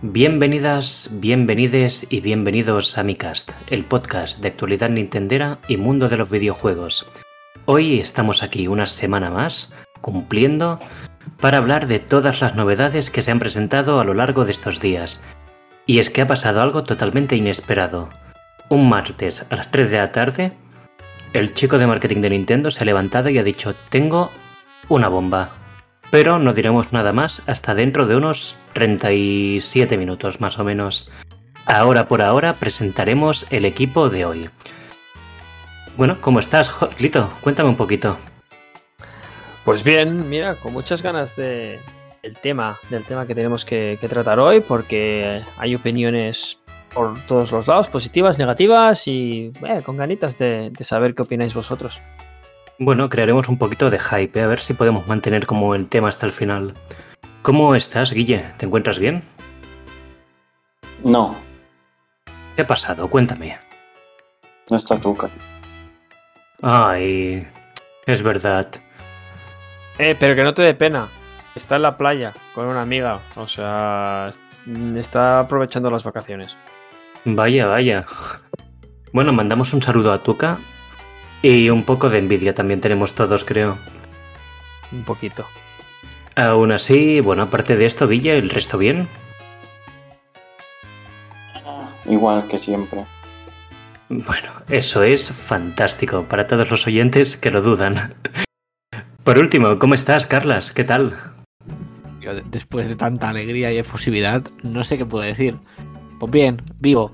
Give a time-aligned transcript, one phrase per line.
[0.00, 6.16] Bienvenidas, bienvenides y bienvenidos a mi cast, el podcast de actualidad nintendera y mundo de
[6.16, 7.04] los videojuegos.
[7.64, 10.78] Hoy estamos aquí una semana más, cumpliendo,
[11.40, 14.80] para hablar de todas las novedades que se han presentado a lo largo de estos
[14.80, 15.20] días.
[15.84, 18.08] Y es que ha pasado algo totalmente inesperado.
[18.68, 20.52] Un martes a las 3 de la tarde,
[21.32, 24.30] el chico de marketing de Nintendo se ha levantado y ha dicho, tengo
[24.88, 25.50] una bomba.
[26.10, 31.10] Pero no diremos nada más hasta dentro de unos 37 minutos más o menos.
[31.66, 34.50] Ahora por ahora presentaremos el equipo de hoy.
[35.98, 37.28] Bueno, ¿cómo estás, Lito?
[37.42, 38.16] Cuéntame un poquito.
[39.64, 41.78] Pues bien, mira, con muchas ganas de
[42.22, 46.58] el tema, del tema que tenemos que, tratar hoy, porque hay opiniones
[46.94, 52.00] por todos los lados, positivas, negativas, y eh, con ganitas de saber qué opináis vosotros.
[52.80, 54.42] Bueno, crearemos un poquito de hype, ¿eh?
[54.44, 56.74] a ver si podemos mantener como el tema hasta el final.
[57.42, 58.44] ¿Cómo estás, Guille?
[58.56, 59.24] ¿Te encuentras bien?
[61.02, 61.34] No.
[62.54, 63.10] ¿Qué ha pasado?
[63.10, 63.58] Cuéntame.
[64.70, 65.28] No está Tuca.
[66.62, 67.44] Ay,
[68.06, 68.68] es verdad.
[69.98, 71.08] Eh, pero que no te dé pena.
[71.56, 73.18] Está en la playa con una amiga.
[73.34, 74.30] O sea,
[74.94, 76.56] está aprovechando las vacaciones.
[77.24, 78.06] Vaya, vaya.
[79.12, 80.58] Bueno, mandamos un saludo a Tuca
[81.42, 83.78] y un poco de envidia también tenemos todos, creo.
[84.92, 85.46] Un poquito.
[86.34, 89.08] Aún así, bueno, aparte de esto, Villa, ¿el resto bien?
[92.06, 93.04] Igual que siempre.
[94.08, 98.14] Bueno, eso es fantástico para todos los oyentes que lo dudan.
[99.24, 100.72] Por último, ¿cómo estás, Carlas?
[100.72, 101.16] ¿Qué tal?
[102.50, 105.56] después de tanta alegría y efusividad, no sé qué puedo decir.
[106.20, 107.10] Pues bien, vivo.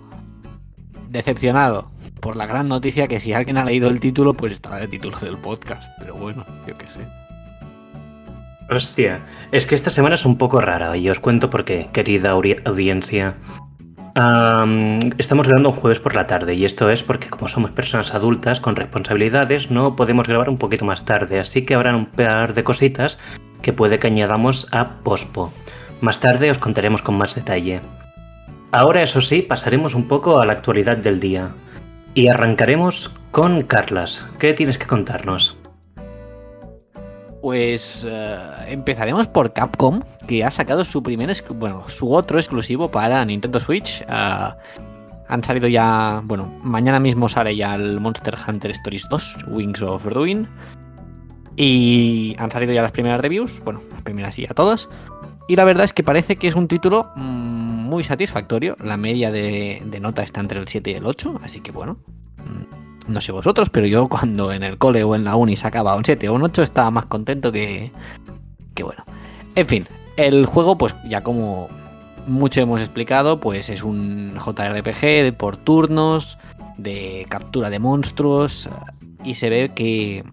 [1.09, 1.94] Decepcionado
[2.25, 5.19] por la gran noticia que si alguien ha leído el título, pues estará el título
[5.19, 5.93] del podcast.
[5.99, 7.05] Pero bueno, yo qué sé.
[8.75, 9.21] Hostia,
[9.53, 13.35] es que esta semana es un poco rara y os cuento por qué, querida audiencia.
[15.19, 18.59] estamos grabando un jueves por la tarde y esto es porque como somos personas adultas
[18.59, 22.65] con responsabilidades no podemos grabar un poquito más tarde, así que habrá un par de
[22.65, 23.19] cositas
[23.61, 25.53] que puede que añadamos a Pospo.
[26.01, 27.83] Más tarde os contaremos con más detalle.
[28.73, 31.53] Ahora eso sí, pasaremos un poco a la actualidad del día.
[32.15, 34.25] Y arrancaremos con Carlas.
[34.39, 35.59] ¿Qué tienes que contarnos?
[37.43, 38.39] Pues eh,
[38.69, 44.01] empezaremos por Capcom, que ha sacado su primer, bueno, su otro exclusivo para Nintendo Switch.
[44.09, 44.49] Eh,
[45.29, 50.07] han salido ya, bueno, mañana mismo sale ya el Monster Hunter Stories 2, Wings of
[50.07, 50.47] Ruin.
[51.57, 54.89] Y han salido ya las primeras reviews, bueno, las primeras y a todas.
[55.49, 57.54] Y la verdad es que parece que es un título mm,
[57.95, 58.77] muy satisfactorio.
[58.83, 61.97] La media de, nota está entre el 7 y el 8, así que bueno.
[62.45, 65.95] Mm, no sé vosotros, pero yo cuando en el cole o en la uni sacaba
[65.95, 67.93] un 7 o un 8 estaba más contento que,
[68.75, 69.05] que bueno.
[69.55, 71.69] En fin, el juego, pues ya como
[72.27, 76.39] mucho hemos explicado, pues es un JRPG por turnos,
[76.77, 78.69] de captura de monstruos,
[79.23, 80.25] y se ve que,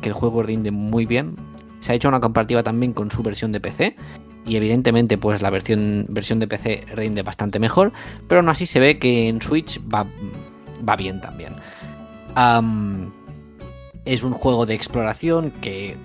[0.00, 1.34] que el juego rinde muy bien.
[1.80, 3.96] Se ha hecho una comparativa también con su versión de PC
[4.46, 7.92] y evidentemente pues la versión, versión de PC rinde bastante mejor,
[8.26, 10.06] pero aún así se ve que en Switch va,
[10.86, 11.54] va bien también.
[14.04, 15.96] es un juego de exploración que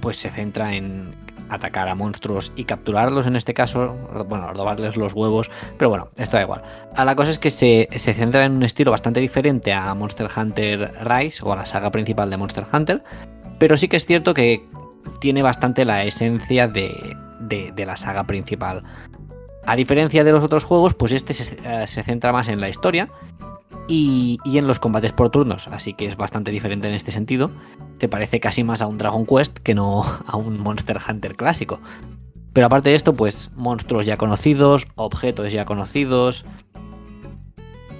[0.00, 1.14] pues se centra en
[1.50, 3.96] atacar a monstruos y capturarlos en este caso,
[4.28, 6.62] bueno, robarles los huevos, pero bueno, esto da igual.
[6.94, 10.28] A la cosa es que se, se, centra en un estilo bastante diferente a Monster
[10.34, 13.02] Hunter Rise o a la saga principal de Monster Hunter,
[13.58, 14.64] pero sí que es cierto que
[15.20, 17.16] tiene bastante la esencia de,
[17.50, 18.82] de, la saga principal.
[19.66, 23.10] A diferencia de los otros juegos, pues este se, eh, centra más en la historia
[23.88, 27.50] y, en los combates por turnos, así que es bastante diferente en este sentido.
[27.98, 31.80] Te parece casi más a un Dragon Quest que no a un Monster Hunter clásico.
[32.52, 36.44] Pero aparte de esto, pues monstruos ya conocidos, objetos ya conocidos,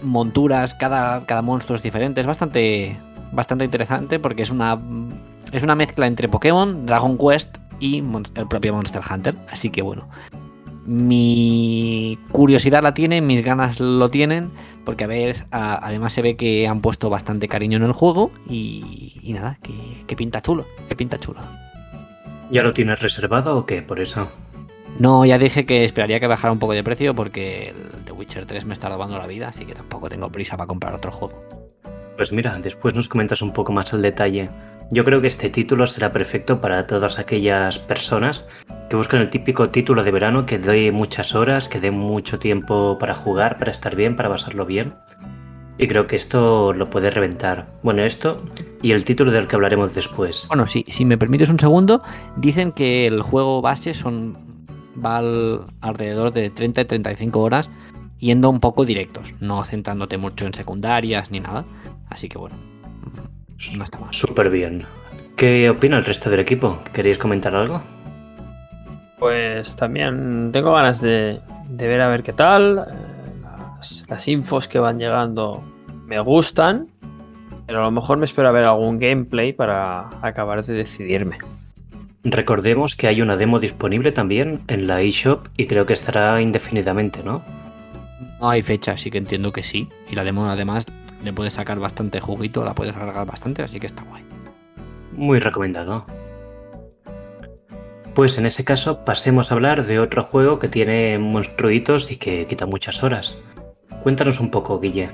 [0.02, 2.20] monturas, cada, cada monstruo es diferente.
[2.20, 2.98] Es bastante,
[3.32, 4.78] bastante interesante porque es una,
[5.52, 7.98] es una mezcla entre Pokémon, Dragon Quest y
[8.36, 9.34] el propio Monster Hunter.
[9.50, 10.08] Así que bueno,
[10.86, 14.50] mi curiosidad la tiene, mis ganas lo tienen,
[14.84, 19.32] porque a ver, además se ve que han puesto bastante cariño en el juego y,
[19.34, 19.58] nada,
[20.06, 21.40] que, pinta chulo, que pinta chulo.
[22.50, 23.82] ¿Ya lo tienes reservado o qué?
[23.82, 24.28] Por eso.
[24.98, 28.44] No, ya dije que esperaría que bajara un poco de precio porque el The Witcher
[28.44, 31.44] 3 me está robando la vida, así que tampoco tengo prisa para comprar otro juego.
[32.16, 34.50] Pues mira, después nos comentas un poco más el detalle.
[34.90, 38.48] Yo creo que este título será perfecto para todas aquellas personas
[38.88, 42.98] que buscan el típico título de verano que dé muchas horas, que dé mucho tiempo
[42.98, 44.94] para jugar, para estar bien, para pasarlo bien.
[45.78, 47.68] Y creo que esto lo puede reventar.
[47.84, 48.42] Bueno, esto
[48.82, 50.46] y el título del que hablaremos después.
[50.48, 52.02] Bueno, si me permites un segundo,
[52.36, 54.36] dicen que el juego base son
[55.02, 57.70] va al- alrededor de 30 y 35 horas
[58.18, 61.64] yendo un poco directos, no centrándote mucho en secundarias ni nada.
[62.08, 62.56] Así que bueno,
[63.76, 64.12] no está mal.
[64.12, 64.84] Súper bien.
[65.36, 66.80] ¿Qué opina el resto del equipo?
[66.92, 67.82] ¿Queréis comentar algo?
[69.18, 72.78] Pues también tengo ganas de, de ver a ver qué tal.
[72.78, 75.62] Eh, Las, las infos que van llegando
[76.06, 76.88] me gustan,
[77.66, 81.36] pero a lo mejor me espero a ver algún gameplay para acabar de decidirme.
[82.24, 87.22] Recordemos que hay una demo disponible también en la eShop y creo que estará indefinidamente,
[87.22, 87.42] ¿no?
[88.40, 89.88] No hay fecha, así que entiendo que sí.
[90.10, 90.84] Y la demo además
[91.22, 94.22] le puedes sacar bastante juguito, la puedes alargar bastante, así que está guay.
[95.12, 96.04] Muy recomendado.
[98.14, 102.46] Pues en ese caso pasemos a hablar de otro juego que tiene monstruitos y que
[102.46, 103.38] quita muchas horas.
[104.02, 105.10] Cuéntanos un poco, Guille.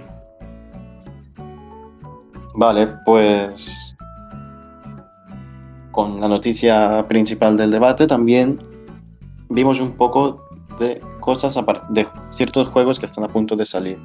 [2.54, 3.96] Vale, pues
[5.90, 8.58] con la noticia principal del debate también
[9.48, 10.46] vimos un poco
[10.78, 11.54] de cosas
[11.90, 13.98] de ciertos juegos que están a punto de salir.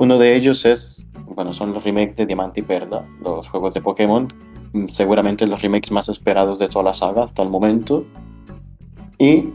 [0.00, 3.82] Uno de ellos es, bueno, son los remakes de Diamante y Perla, los juegos de
[3.82, 4.32] Pokémon,
[4.72, 8.06] mm, seguramente los remakes más esperados de toda la saga hasta el momento.
[9.18, 9.50] Y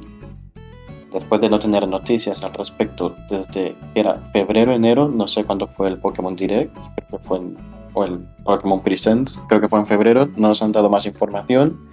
[1.11, 5.87] después de no tener noticias al respecto desde era febrero, enero, no sé cuándo fue
[5.87, 7.57] el Pokémon Direct, creo que fue en,
[7.95, 11.89] o el Pokémon Presents, creo que fue en febrero, no nos han dado más información.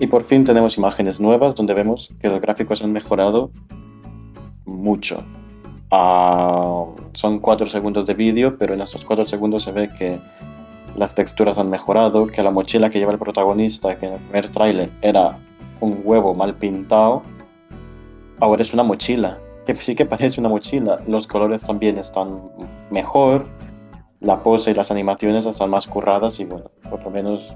[0.00, 3.52] Y por fin tenemos imágenes nuevas donde vemos que los gráficos han mejorado
[4.64, 5.22] mucho.
[5.94, 10.18] Ah, son 4 segundos de vídeo, pero en estos 4 segundos se ve que
[10.96, 14.50] las texturas han mejorado, que la mochila que lleva el protagonista, que en el primer
[14.50, 15.36] tráiler era
[15.80, 17.20] un huevo mal pintado,
[18.40, 20.96] ahora es una mochila, que sí que parece una mochila.
[21.06, 22.40] Los colores también están
[22.90, 23.44] mejor,
[24.20, 27.52] la pose y las animaciones están más curradas y bueno, por lo menos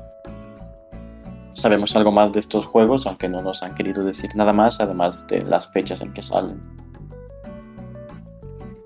[1.55, 5.27] sabemos algo más de estos juegos, aunque no nos han querido decir nada más, además
[5.27, 6.61] de las fechas en que salen.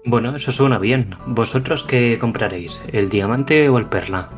[0.05, 1.15] Bueno, eso suena bien.
[1.27, 2.83] ¿Vosotros qué compraréis?
[2.93, 4.29] ¿El diamante o el perla?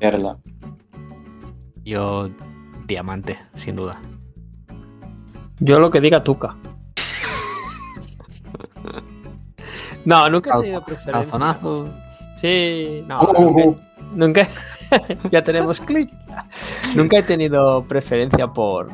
[0.00, 0.36] Perla.
[1.84, 2.28] Yo,
[2.86, 4.00] diamante, sin duda.
[5.60, 6.56] Yo lo que diga Tuca.
[10.04, 11.12] No, nunca he tenido preferencia.
[11.12, 11.88] Calzonazo.
[12.36, 13.76] Sí, no, Uh, uh, uh.
[14.14, 14.48] nunca, nunca-
[15.30, 16.10] ya tenemos clip.
[16.94, 18.90] Nunca he tenido preferencia por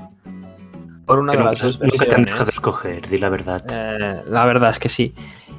[1.07, 3.63] por una Que de las dos nunca te han dejado escoger, di la verdad.
[3.71, 5.15] Eh, la verdad es que sí.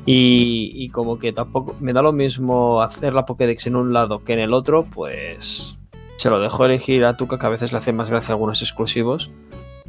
[0.05, 4.23] Y, y como que tampoco me da lo mismo hacer la Pokédex en un lado
[4.23, 5.77] que en el otro, pues
[6.17, 9.31] se lo dejo elegir a Tuca, que a veces le hace más gracia algunos exclusivos.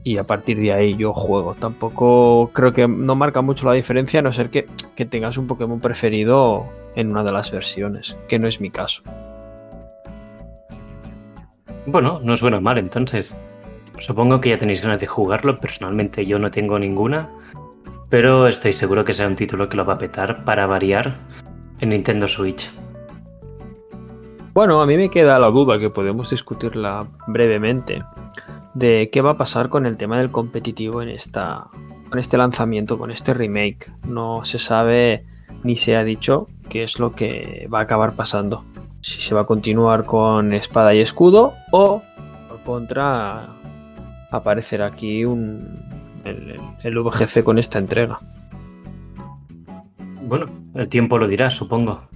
[0.03, 1.55] Y a partir de ahí yo juego.
[1.55, 4.67] Tampoco creo que no marca mucho la diferencia, a no ser que,
[4.97, 9.03] que tengas un Pokémon preferido en una de las versiones, que no es mi caso.
[11.87, 13.35] Bueno, no suena mal entonces.
[13.99, 15.59] Supongo que ya tenéis ganas de jugarlo.
[15.59, 17.31] Personalmente yo no tengo ninguna.
[18.09, 21.17] Pero estoy seguro que será un título que lo va a petar para variar
[21.81, 22.71] en Nintendo Switch.
[24.53, 28.05] Bueno, a mí me queda la duda que podemos discutirla brevemente
[28.75, 31.69] de qué va a pasar con el tema del competitivo en esta
[32.09, 33.91] con este lanzamiento, con este remake.
[34.07, 35.25] No se sabe
[35.65, 38.63] ni se ha dicho qué es lo que va a acabar pasando.
[39.01, 42.03] Si se va a continuar con espada y escudo o
[42.49, 43.49] por contra
[44.37, 45.79] aparecerá aquí un
[46.25, 48.19] el, VGC con esta entrega.
[50.23, 52.09] Bueno, el tiempo lo dirá, supongo.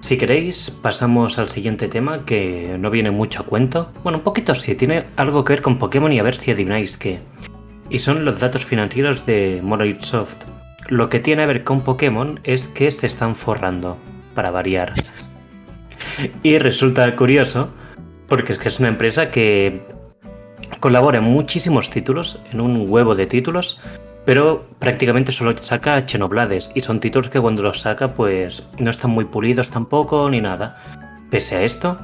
[0.00, 3.90] Si queréis, pasamos al siguiente tema que no viene mucho a cuento.
[4.02, 6.96] Bueno, un poquito sí, tiene algo que ver con Pokémon y a ver si adivináis
[6.96, 7.18] qué.
[7.90, 10.44] Y son los datos financieros de Monolith Soft.
[10.88, 13.96] Lo que tiene a ver con Pokémon es que se están forrando,
[14.34, 14.94] para variar.
[16.42, 17.68] Y resulta curioso,
[18.26, 19.82] porque es que es una empresa que
[20.80, 23.80] colabora en muchísimos títulos, en un huevo de títulos,
[24.24, 29.10] pero prácticamente solo saca Xenoblades y son títulos que cuando los saca pues no están
[29.10, 30.82] muy pulidos tampoco ni nada.
[31.30, 31.96] Pese a esto,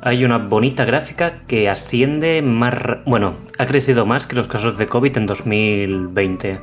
[0.00, 2.74] hay una bonita gráfica que asciende más...
[3.06, 6.60] Bueno, ha crecido más que los casos de COVID en 2020.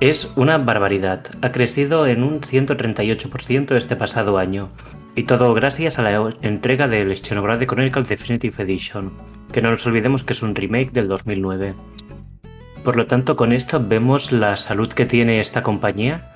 [0.00, 1.26] Es una barbaridad.
[1.42, 4.68] Ha crecido en un 138% este pasado año.
[5.16, 9.10] Y todo gracias a la entrega del Xenoblade Chronicles Definitive Edition,
[9.52, 11.74] que no nos olvidemos que es un remake del 2009.
[12.84, 16.32] Por lo tanto, con esto vemos la salud que tiene esta compañía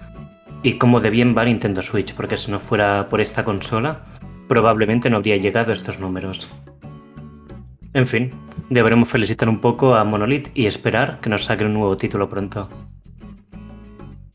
[0.62, 4.04] y cómo de bien va Nintendo Switch, porque si no fuera por esta consola,
[4.49, 6.49] probablemente no habría llegado a estos números.
[7.95, 8.31] En fin,
[8.71, 12.69] deberemos felicitar un poco a Monolith y esperar que nos saquen un nuevo título pronto.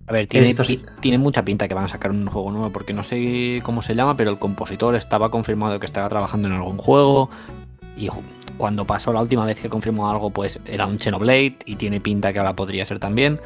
[0.07, 0.55] A ver, tiene,
[1.01, 3.93] tiene mucha pinta que van a sacar un juego nuevo, porque no sé cómo se
[3.93, 7.29] llama, pero el compositor estaba confirmado que estaba trabajando en algún juego.
[7.97, 8.07] Y
[8.57, 12.33] cuando pasó la última vez que confirmó algo, pues era un Xenoblade y tiene pinta
[12.33, 13.39] que ahora podría ser también.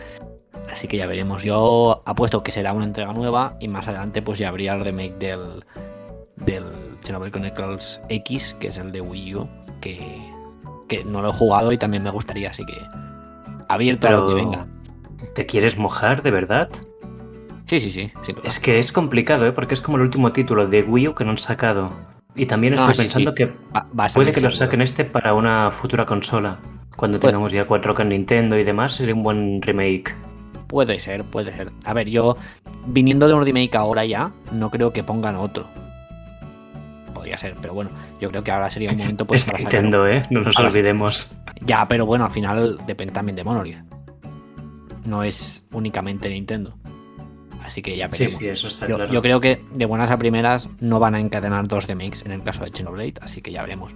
[0.71, 1.43] Así que ya veremos.
[1.43, 5.17] Yo apuesto que será una entrega nueva y más adelante pues ya habría el remake
[5.17, 5.65] del,
[6.37, 6.63] del
[7.03, 9.49] Xenoblade Chronicles X, que es el de Wii U,
[9.81, 9.99] que,
[10.87, 12.77] que no lo he jugado y también me gustaría, así que
[13.67, 14.67] abierto a lo que venga.
[15.35, 16.69] ¿Te quieres mojar, de verdad?
[17.67, 18.11] Sí, sí, sí.
[18.43, 19.53] Es que es complicado, ¿eh?
[19.53, 21.93] Porque es como el último título de Wii U que no han sacado.
[22.35, 23.35] Y también estoy pensando sí.
[23.35, 23.45] que
[23.75, 26.59] Va- puede que lo saquen este para una futura consola.
[26.95, 27.31] Cuando Puede.
[27.31, 30.15] tengamos ya 4K en Nintendo y demás, sería un buen remake.
[30.67, 31.71] Puede ser, puede ser.
[31.85, 32.38] A ver, yo
[32.88, 35.65] viniendo de un remake ahora ya, no creo que pongan otro.
[37.13, 37.89] Podría ser, pero bueno,
[38.21, 39.73] yo creo que ahora sería un momento pues es para sacar.
[39.83, 40.23] Nintendo, ¿eh?
[40.29, 41.31] No nos Ahora- olvidemos.
[41.65, 43.79] Ya, pero bueno, al final depende también de Monolith.
[45.05, 46.77] No es únicamente Nintendo.
[47.63, 48.39] Así que ya Sí, veremos.
[48.39, 49.11] sí, eso está yo, claro.
[49.13, 52.43] yo creo que de buenas a primeras no van a encadenar dos remakes en el
[52.43, 53.93] caso de Xenoblade, así que ya veremos.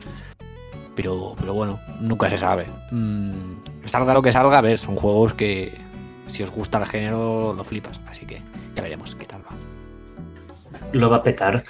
[0.95, 2.65] Pero, pero bueno, nunca se sabe.
[2.91, 3.31] Mm,
[3.85, 5.73] salga lo que salga, a ver, son juegos que
[6.27, 8.41] si os gusta el género lo flipas, así que
[8.75, 9.51] ya veremos qué tal va.
[10.93, 11.63] Lo va a petar.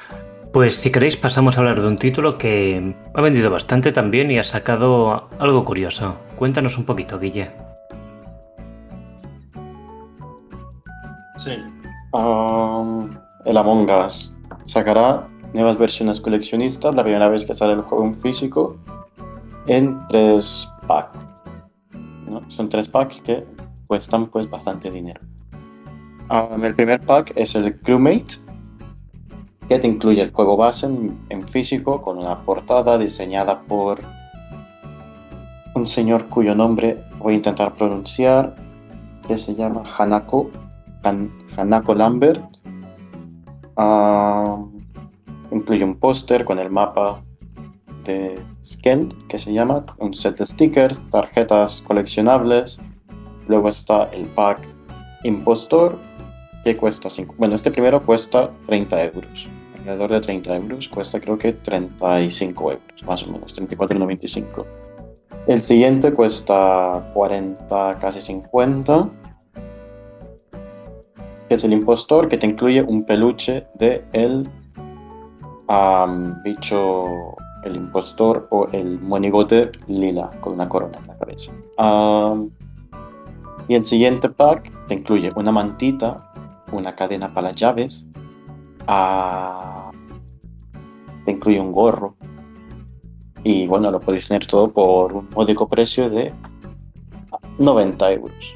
[0.53, 4.37] Pues si queréis pasamos a hablar de un título que ha vendido bastante también y
[4.37, 6.17] ha sacado algo curioso.
[6.37, 7.49] Cuéntanos un poquito, Guille.
[13.45, 14.33] El Among Us
[14.65, 18.77] sacará nuevas versiones coleccionistas, la primera vez que sale el juego en físico,
[19.67, 21.17] en tres packs.
[22.27, 22.41] ¿no?
[22.49, 23.45] Son tres packs que
[23.87, 25.21] cuestan pues bastante dinero.
[26.61, 28.37] El primer pack es el Crewmate,
[29.69, 30.87] que te incluye el juego base
[31.29, 33.99] en físico con una portada diseñada por
[35.75, 38.55] un señor cuyo nombre voy a intentar pronunciar,
[39.27, 40.49] que se llama Hanako
[41.05, 42.43] Han- Hanako Lambert.
[43.77, 44.57] Ah,
[45.51, 47.21] incluye un póster con el mapa
[48.03, 52.77] de Skeld, que se llama, un set de stickers, tarjetas coleccionables.
[53.47, 54.59] Luego está el pack
[55.23, 55.97] Impostor,
[56.63, 57.35] que cuesta 5.
[57.37, 59.47] Bueno, este primero cuesta 30 euros.
[59.79, 60.87] Alrededor de 30 euros.
[60.87, 64.65] Cuesta creo que 35 euros, más o menos, 34,95.
[65.47, 69.09] El siguiente cuesta 40, casi 50
[71.47, 74.49] que es el impostor, que te incluye un peluche de el
[76.43, 77.05] bicho,
[77.63, 81.51] el impostor o el monigote lila con una corona en la cabeza.
[83.67, 86.31] Y el siguiente pack te incluye una mantita,
[86.71, 88.05] una cadena para las llaves,
[88.87, 89.91] ah,
[91.25, 92.15] te incluye un gorro.
[93.43, 96.31] Y bueno, lo podéis tener todo por un módico precio de
[97.57, 98.55] 90 euros.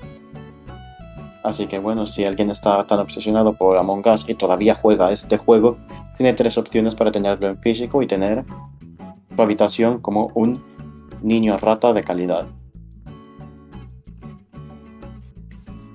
[1.44, 5.38] Así que bueno, si alguien está tan obsesionado por Among Us y todavía juega este
[5.38, 5.78] juego,
[6.18, 8.44] tiene tres opciones para tenerlo en físico y tener
[9.36, 10.62] su habitación como un
[11.22, 12.46] niño rata de calidad.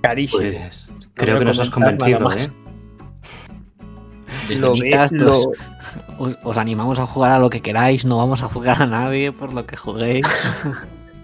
[0.03, 0.43] Carísimo.
[0.43, 2.23] Pues creo que nos has convencido, ¿eh?
[2.23, 2.51] más.
[4.51, 5.47] Lo ve- Pequeñitas, lo- os,
[6.19, 9.33] os- os animamos a jugar a lo que queráis, no vamos a jugar a nadie
[9.33, 10.27] por lo que juguéis.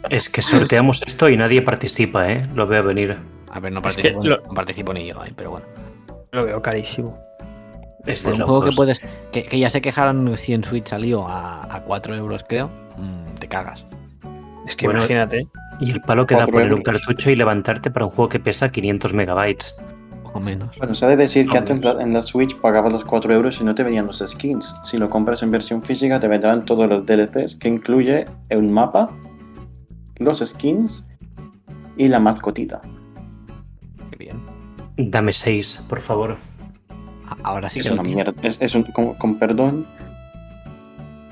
[0.09, 2.49] Es que sorteamos esto y nadie participa, ¿eh?
[2.55, 3.19] Lo veo venir.
[3.51, 5.67] A ver, no Es que participo, lo- no participo ni yo, eh, pero bueno.
[6.33, 7.19] Lo veo carísimo.
[8.07, 9.01] Es Por de un juego que puedes.
[9.33, 12.71] Que, que ya se quejaron si en Switch salió a, a 4 euros, creo.
[12.97, 13.85] mm, te cagas.
[14.67, 15.47] Es que Bueno, imagínate.
[15.81, 18.71] Y el palo que da poner un cartucho y levantarte para un juego que pesa
[18.71, 19.75] 500 megabytes.
[20.33, 20.77] O menos.
[20.79, 23.65] Bueno, se ha de decir que antes en la Switch pagabas los 4 euros y
[23.65, 24.75] no te venían los skins.
[24.85, 29.09] Si lo compras en versión física te vendrán todos los DLCs que incluye un mapa,
[30.19, 31.05] los skins
[31.97, 32.81] y la mascotita.
[35.09, 36.37] Dame 6, por favor.
[37.43, 38.35] Ahora sí es que una mierda.
[38.43, 39.87] Es, es un- con, con perdón,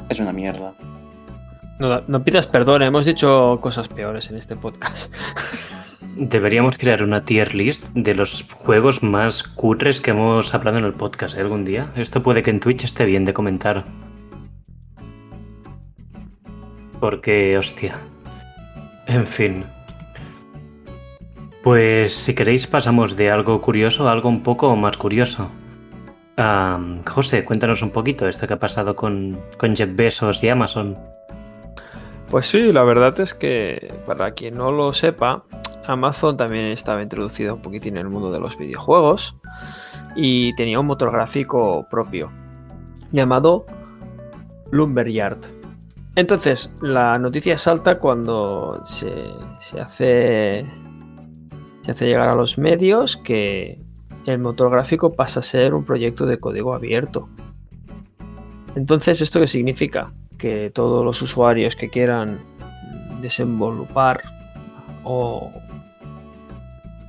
[0.09, 0.73] es una mierda.
[1.79, 5.15] No, no pidas perdón, hemos dicho cosas peores en este podcast.
[6.17, 10.93] Deberíamos crear una tier list de los juegos más cutres que hemos hablado en el
[10.93, 11.41] podcast ¿eh?
[11.41, 11.93] algún día.
[11.95, 13.85] Esto puede que en Twitch esté bien de comentar.
[16.99, 17.97] Porque, hostia.
[19.07, 19.65] En fin.
[21.69, 25.51] Pues si queréis pasamos de algo curioso a algo un poco más curioso.
[26.39, 30.97] Am, José, cuéntanos un poquito esto que ha pasado con, con Jeff Bezos y Amazon.
[32.31, 35.45] Pues sí, la verdad es que para quien no lo sepa,
[35.87, 39.37] Amazon también estaba introducido un poquitín en el mundo de los videojuegos
[40.17, 42.31] y tenía un motor gráfico propio
[43.13, 43.67] llamado
[44.71, 45.41] Lumberyard.
[46.17, 49.13] Entonces, la noticia salta cuando se,
[49.59, 50.88] se hace
[51.89, 53.79] se hace llegar a los medios que
[54.27, 57.29] el motor gráfico pasa a ser un proyecto de código abierto.
[58.75, 60.13] Entonces, ¿esto qué significa?
[60.39, 62.39] que todos los usuarios que quieran
[63.21, 64.23] desenvolupar
[65.05, 65.51] o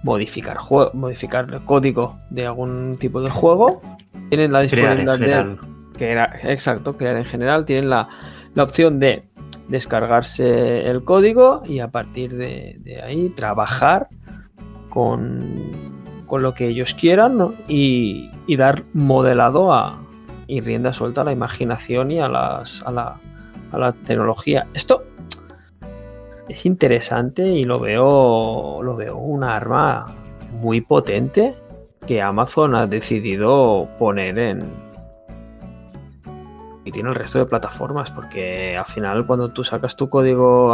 [0.03, 0.57] modificar,
[0.93, 3.81] modificar el código de algún tipo de juego
[4.29, 5.57] tienen la disponibilidad de
[5.97, 8.07] que era exacto crear en general tienen la,
[8.55, 9.23] la opción de
[9.67, 14.07] descargarse el código y a partir de, ahí trabajar
[14.89, 15.71] con,
[16.27, 19.99] con, lo que ellos quieran y, y, dar modelado a,
[20.47, 23.15] y rienda suelta a la imaginación y a, las, a, la,
[23.71, 24.67] a la tecnología.
[24.73, 25.03] Esto
[26.47, 30.05] es interesante y lo veo, lo veo una arma
[30.51, 31.55] muy potente
[32.07, 34.88] que Amazon ha decidido poner en,
[36.89, 40.73] y tiene el resto de plataformas, porque al final cuando tú sacas tu código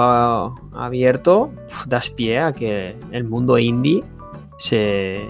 [0.73, 1.51] abierto,
[1.87, 4.03] das pie a que el mundo indie
[4.57, 5.27] se,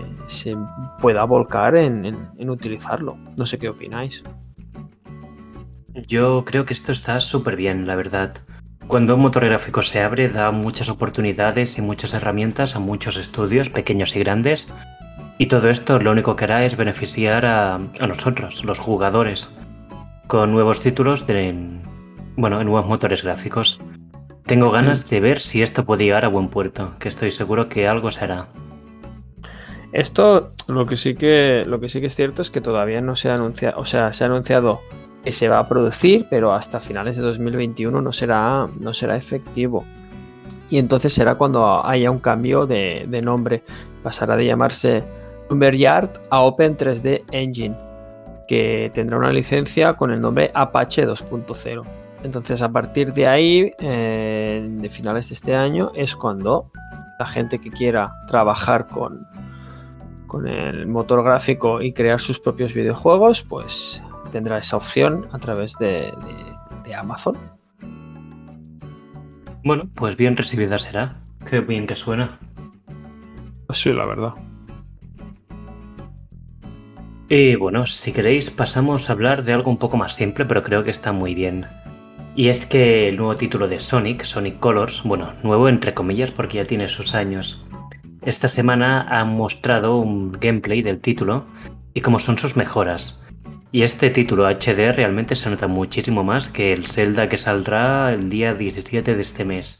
[1.01, 2.15] pueda volcar en,
[2.49, 3.17] utilizarlo.
[3.37, 4.23] No sé qué opináis.
[6.07, 8.35] Yo creo que esto está súper bien, la verdad.
[8.87, 13.69] Cuando un motor gráfico se abre, da muchas oportunidades y muchas herramientas a muchos estudios,
[13.69, 14.71] pequeños y grandes.
[15.39, 19.49] Y todo esto lo único que hará es beneficiar a, a nosotros, los jugadores
[20.27, 21.53] con nuevos títulos de,
[22.35, 23.79] bueno, en nuevos motores gráficos.
[24.45, 27.87] Tengo ganas de ver si esto puede llegar a buen puerto, que estoy seguro que
[27.87, 28.47] algo será.
[29.91, 33.15] Esto, lo que sí que, lo que sí que es cierto es que todavía no
[33.15, 34.81] se ha anunciado, o sea, se ha anunciado
[35.23, 39.83] que se va a producir, pero hasta finales de 2021 no será, no será efectivo.
[40.69, 43.63] Y entonces será cuando haya un cambio de, de nombre.
[44.03, 45.03] Pasará de llamarse
[45.49, 47.75] Lumberyard a Open 3D Engine
[48.47, 51.83] que tendrá una licencia con el nombre Apache 2.0.
[52.23, 56.71] Entonces a partir de ahí, eh, de finales de este año, es cuando
[57.19, 59.27] la gente que quiera trabajar con,
[60.27, 65.73] con el motor gráfico y crear sus propios videojuegos, pues tendrá esa opción a través
[65.79, 66.11] de,
[66.83, 67.37] de Amazon.
[69.63, 71.21] Bueno, pues bien recibida será.
[71.49, 72.39] Qué bien que suena.
[73.71, 74.33] Sí, la verdad.
[77.27, 80.83] Y bueno, si queréis pasamos a hablar de algo un poco más simple, pero creo
[80.83, 81.65] que está muy bien.
[82.35, 86.57] Y es que el nuevo título de Sonic, Sonic Colors, bueno, nuevo entre comillas porque
[86.57, 87.65] ya tiene sus años,
[88.23, 91.45] esta semana ha mostrado un gameplay del título
[91.95, 93.23] y cómo son sus mejoras.
[93.71, 98.29] Y este título HD realmente se nota muchísimo más que el Zelda que saldrá el
[98.29, 99.79] día 17 de este mes.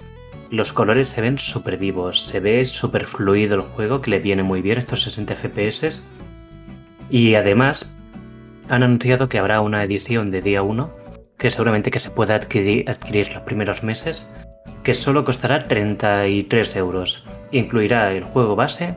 [0.50, 4.42] Los colores se ven súper vivos, se ve súper fluido el juego, que le viene
[4.42, 6.04] muy bien estos 60 FPS
[7.10, 7.96] y además
[8.70, 11.06] han anunciado que habrá una edición de día 1
[11.38, 14.30] que seguramente que se pueda adquirir, adquirir los primeros meses,
[14.84, 17.24] que solo costará 33 euros.
[17.52, 18.96] Incluirá el juego base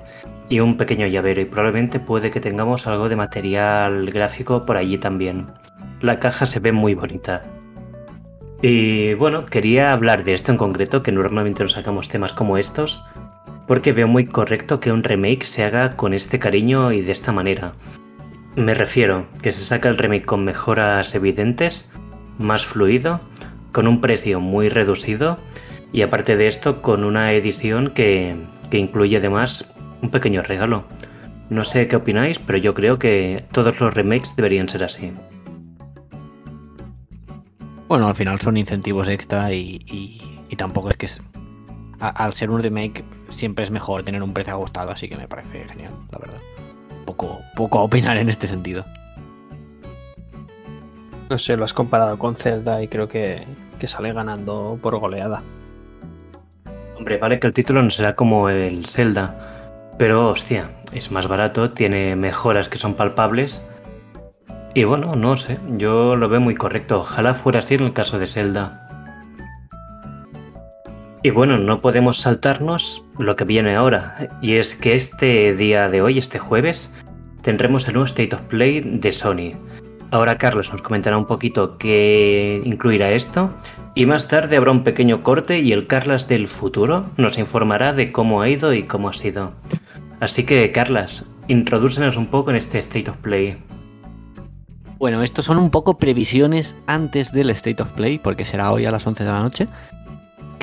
[0.49, 4.99] y un pequeño llavero y probablemente puede que tengamos algo de material gráfico por allí
[4.99, 5.47] también.
[6.01, 7.43] La caja se ve muy bonita.
[8.63, 13.03] Y bueno, quería hablar de esto en concreto, que normalmente no sacamos temas como estos,
[13.67, 17.31] porque veo muy correcto que un remake se haga con este cariño y de esta
[17.31, 17.75] manera.
[18.59, 21.89] Me refiero que se saca el remake con mejoras evidentes,
[22.39, 23.21] más fluido,
[23.71, 25.39] con un precio muy reducido
[25.93, 28.35] y aparte de esto con una edición que,
[28.73, 29.65] incluye además
[30.03, 30.83] un pequeño regalo.
[31.51, 35.13] No sé qué opináis, pero yo creo que todos los remakes deberían ser así.
[37.87, 39.79] Bueno, al final son incentivos extra y,
[40.49, 41.23] y tampoco es que es,
[42.01, 45.63] al ser un remake siempre es mejor tener un precio ajustado, así que me parece
[45.63, 46.58] genial, la verdad.
[47.09, 48.85] Poco, poco a opinar en este sentido.
[51.31, 53.47] No sé, lo has comparado con Zelda y creo que,
[53.87, 55.43] sale ganando por goleada.
[56.99, 61.71] Hombre, vale que el título no será como el Zelda, pero hostia, es más barato,
[61.71, 63.65] tiene mejoras que son palpables.
[64.75, 67.01] Y bueno, no sé, yo lo veo muy correcto.
[67.01, 68.88] Ojalá fuera así en el caso de Zelda.
[71.23, 76.01] Y bueno, no podemos saltarnos lo que viene ahora, y es que este día de
[76.01, 76.95] hoy, este jueves,
[77.43, 79.53] tendremos el nuevo State of Play de Sony.
[80.13, 83.51] Ahora Carlos nos comentará un poquito qué incluirá esto,
[83.97, 88.13] y más tarde habrá un pequeño corte y el Carlas del futuro nos informará de
[88.13, 89.55] cómo ha ido y cómo ha sido.
[90.21, 93.59] Así que, Carlas, introdúcenos un poco en este State of Play.
[94.99, 98.93] Bueno, estos son un poco previsiones antes del State of Play, porque será hoy a
[98.93, 99.69] las 11 de la noche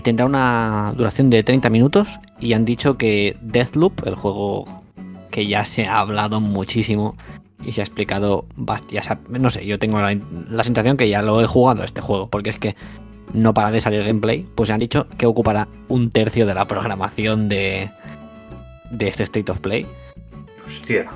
[0.06, 4.84] tendrá una duración de 30 minutos y han dicho que Deathloop, el juego
[5.32, 7.18] que ya se ha hablado muchísimo
[7.66, 8.46] y se ha explicado,
[8.88, 12.52] ya no sé, yo tengo la, sensación que ya lo he jugado este juego, porque
[12.52, 12.76] es que
[13.34, 17.50] no para de salir gameplay, pues han dicho que ocupará un tercio de la programación
[17.50, 17.90] de,
[18.92, 19.88] de este State of Play.
[20.68, 21.10] Hostia.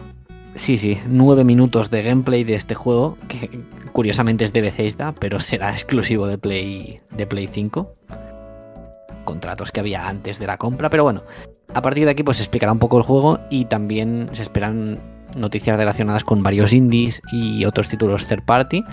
[0.55, 5.39] Sí, sí, nueve minutos de gameplay de este juego, que curiosamente es de Bethesda, pero
[5.39, 7.93] será exclusivo de Play, de Play 5.
[9.29, 11.21] Contratos que había antes de la compra, pero bueno,
[11.75, 14.97] a partir de aquí pues se explicará un poco el juego y también se esperan
[15.37, 18.83] noticias relacionadas con varios indies y otros títulos third party.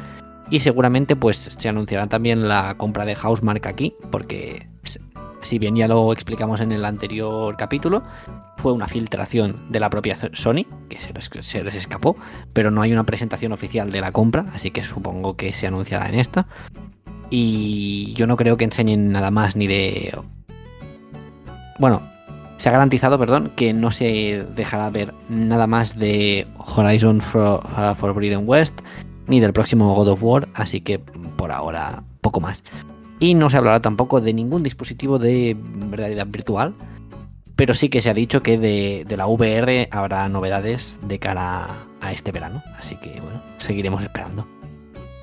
[0.51, 4.69] Y seguramente pues se anunciará también la compra de Housemark aquí, porque
[5.41, 8.03] si bien ya lo explicamos en el anterior capítulo,
[8.59, 12.15] fue una filtración de la propia Sony, que se les, se les, escapó,
[12.53, 16.11] pero no hay una presentación oficial de la compra, así que supongo que se anunciará
[16.11, 16.47] en esta.
[17.31, 20.17] Y yo no creo que enseñen nada más ni de...
[21.79, 22.03] Bueno,
[22.57, 28.45] se ha garantizado, perdón, que no se dejará ver nada más de Horizon uh, Forbidden
[28.47, 28.81] West
[29.27, 32.63] ni del próximo God of War, así que por ahora poco más.
[33.19, 35.57] Y no se hablará tampoco de ningún dispositivo de
[35.91, 36.75] realidad virtual,
[37.57, 41.69] pero sí que se ha dicho que de, de, la VR habrá novedades de cara
[42.01, 44.47] a este verano, así que bueno, seguiremos esperando.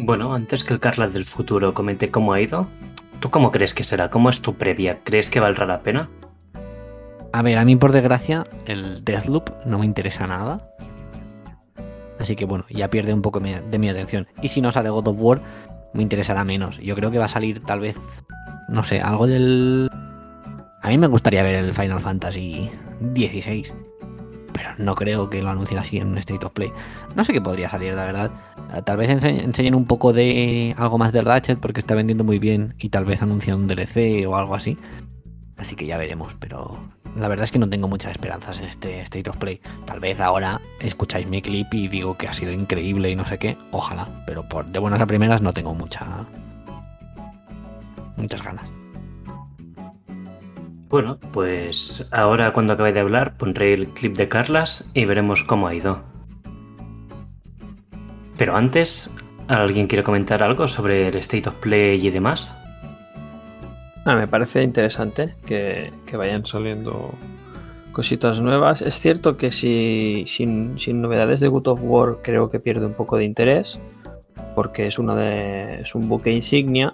[0.05, 2.67] Bueno, antes que el del futuro comente cómo ha ido,
[3.21, 4.09] ¿tú cómo crees que será?
[4.09, 4.99] ¿Cómo es tu previa?
[5.05, 6.09] ¿Crees que valdrá la pena?
[7.31, 10.69] A ver, a mí por desgracia el Deathloop no me interesa nada.
[12.19, 14.27] Así que bueno, ya pierde un poco de mi atención.
[14.41, 15.39] Y si no sale God of War,
[15.93, 16.79] me interesará menos.
[16.79, 17.95] Yo creo que va a salir tal vez,
[18.67, 19.89] no sé, algo del...
[20.81, 22.69] A mí me gustaría ver el Final Fantasy
[23.15, 23.71] XVI.
[24.53, 26.71] Pero no creo que lo anuncien así en State of Play.
[27.15, 28.31] No sé qué podría salir, la verdad.
[28.85, 32.75] Tal vez enseñen un poco de algo más de Ratchet porque está vendiendo muy bien
[32.79, 34.77] y tal vez anuncien un DLC o algo así.
[35.57, 36.79] Así que ya veremos, pero
[37.15, 39.61] la verdad es que no tengo muchas esperanzas en este State of Play.
[39.85, 43.37] Tal vez ahora escucháis mi clip y digo que ha sido increíble y no sé
[43.37, 43.57] qué.
[43.71, 46.25] Ojalá, pero por de buenas a primeras no tengo mucha
[48.17, 48.72] muchas ganas.
[50.93, 55.65] Bueno, pues ahora cuando acabe de hablar pondré el clip de Carlas y veremos cómo
[55.65, 56.03] ha ido.
[58.37, 59.11] Pero antes,
[59.47, 62.55] ¿alguien quiere comentar algo sobre el State of Play y demás?
[64.05, 67.09] Ah, me parece interesante que, vayan saliendo
[67.91, 68.83] cositas nuevas.
[68.83, 72.93] Es cierto que si, sin, sin, novedades de God of War creo que pierde un
[72.93, 73.79] poco de interés
[74.53, 76.93] porque es, una de, es un buque insignia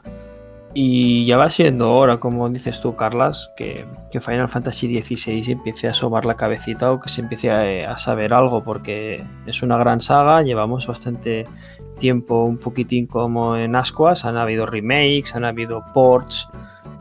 [0.82, 5.90] y ya va siendo hora, como dices tú, Carlas, que, que Final Fantasy XVI empiece
[5.90, 9.76] a asomar la cabecita o que se empiece a, a, saber algo, porque es una
[9.78, 11.44] gran saga, llevamos bastante
[12.00, 16.48] tiempo un poquitín como en Ascuas, han habido remakes, han habido ports,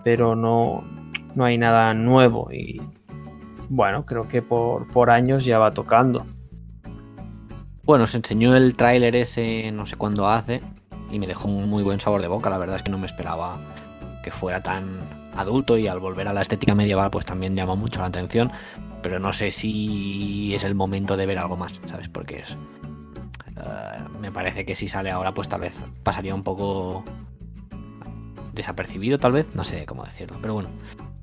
[0.02, 0.82] pero no,
[1.36, 2.82] no hay nada nuevo y
[3.68, 6.26] bueno, creo que por, por años ya va tocando.
[7.84, 10.62] Bueno, se enseñó el tráiler ese no sé cuándo hace
[11.10, 12.50] y me dejó un muy buen sabor de boca.
[12.50, 13.58] La verdad es que no me esperaba
[14.22, 15.00] que fuera tan
[15.36, 18.50] adulto y al volver a la estética medieval pues también llama mucho la atención.
[19.02, 22.08] Pero no sé si es el momento de ver algo más, ¿sabes?
[22.08, 22.56] Porque es...
[23.56, 27.04] Uh, me parece que si sale ahora pues tal vez pasaría un poco
[28.58, 30.68] desapercibido tal vez, no sé cómo decirlo, pero bueno,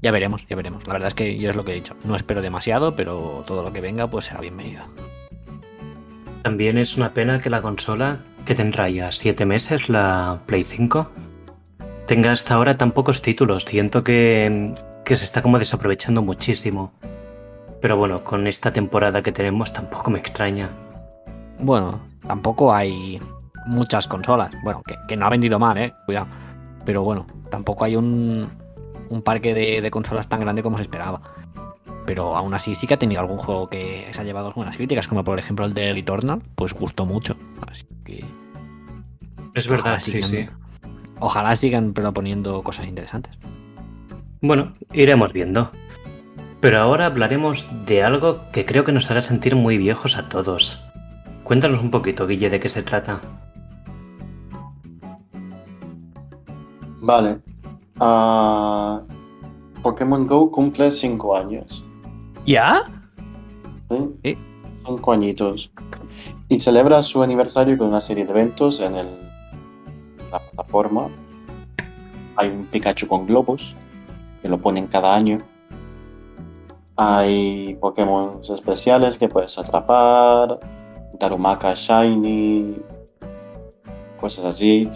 [0.01, 0.87] ya veremos, ya veremos.
[0.87, 3.61] La verdad es que yo es lo que he dicho, no espero demasiado, pero todo
[3.61, 4.83] lo que venga pues será bienvenido.
[6.43, 11.09] También es una pena que la consola, que tendrá ya 7 meses, la Play 5,
[12.05, 13.65] tenga hasta ahora tan pocos títulos.
[13.65, 16.93] Siento que, que se está como desaprovechando muchísimo.
[17.81, 20.69] Pero bueno, con esta temporada que tenemos tampoco me extraña.
[21.59, 23.19] Bueno, tampoco hay
[23.65, 24.51] muchas consolas.
[24.63, 25.93] Bueno, que, que no ha vendido mal, eh.
[26.05, 26.27] Cuidado.
[26.85, 28.49] Pero bueno, tampoco hay un,
[29.09, 31.21] un parque de, de, consolas tan grande como se esperaba.
[32.05, 35.07] Pero aún así sí que ha tenido algún juego que se ha llevado algunas críticas,
[35.07, 37.35] como por ejemplo el de Returnal, pues gustó mucho.
[37.67, 38.23] Así que.
[39.53, 40.49] Es verdad, sí, sigan, sí.
[41.19, 43.37] Ojalá sigan proponiendo cosas interesantes.
[44.41, 45.71] Bueno, iremos viendo.
[46.59, 50.83] Pero ahora hablaremos de algo que creo que nos hará sentir muy viejos a todos.
[51.43, 53.21] Cuéntanos un poquito, Guille, de qué se trata.
[57.01, 57.39] Vale.
[57.99, 59.05] Uh,
[59.83, 61.83] Pokémon Go cumple 5 años.
[62.45, 62.83] ¿Ya?
[63.89, 63.97] ¿Sí?
[64.23, 64.37] ¿Sí?
[64.85, 65.71] Cinco añitos.
[66.47, 69.07] Y celebra su aniversario con una serie de eventos en el,
[70.31, 71.07] la plataforma.
[72.35, 73.73] Hay un Pikachu con globos,
[74.41, 75.39] que lo ponen cada año.
[76.97, 80.59] Hay Pokémon especiales que puedes atrapar.
[81.19, 82.75] Darumaka Shiny.
[84.19, 84.89] Cosas así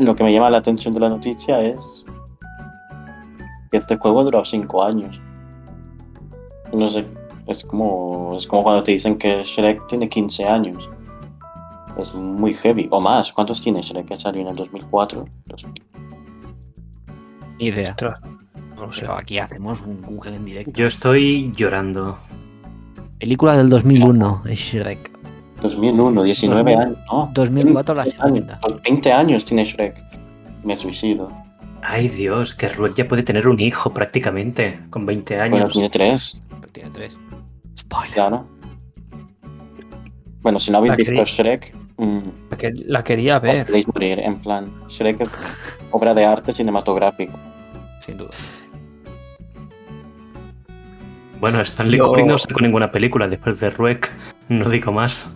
[0.00, 2.04] lo que me llama la atención de la noticia es
[3.70, 5.19] que este juego duró 5 años.
[6.72, 7.04] No sé,
[7.46, 10.88] es como, es como cuando te dicen que Shrek tiene 15 años.
[11.98, 13.32] Es muy heavy, o más.
[13.32, 15.26] ¿Cuántos tiene Shrek que salió en el 2004?
[17.58, 17.96] Idea.
[18.76, 19.02] No sé.
[19.02, 20.72] Pero aquí hacemos un Google en directo.
[20.74, 22.18] Yo estoy llorando.
[23.18, 25.10] Película del 2001, es Shrek.
[25.60, 26.98] 2001, 19 2000, años.
[27.12, 28.80] No, 2004 la 20 años, segunda.
[28.82, 30.02] 20 años tiene Shrek.
[30.64, 31.28] Me suicido.
[31.82, 35.72] Ay Dios, que Ruek ya puede tener un hijo prácticamente, con 20 Bueno, años.
[35.72, 37.16] tiene 3, Pero tiene tres.
[37.78, 38.12] Spoiler.
[38.14, 38.46] claro.
[40.42, 42.18] Bueno, si no habéis La visto quería- Shrek, mm,
[42.50, 43.66] La, que- la quería os ver.
[43.66, 44.18] podéis morir.
[44.20, 45.30] En plan, Shrek es
[45.90, 47.38] obra de arte cinematográfico.
[48.00, 48.30] Sin duda.
[51.40, 54.10] Bueno, Stanley Yo- Kubrick no sacó ninguna película después de Ruek,
[54.48, 55.34] no digo más.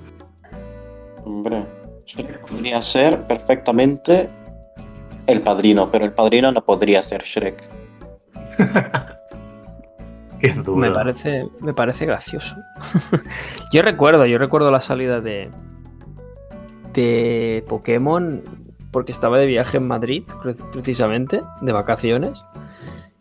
[1.24, 1.64] Hombre,
[2.06, 4.28] Shrek podría ser perfectamente
[5.26, 7.62] el padrino, pero el padrino no podría ser Shrek.
[10.40, 10.76] Qué duro.
[10.76, 12.56] Me parece, me parece gracioso.
[13.72, 15.50] yo recuerdo, yo recuerdo la salida de
[16.92, 18.42] de Pokémon
[18.92, 22.44] porque estaba de viaje en Madrid, pre- precisamente, de vacaciones.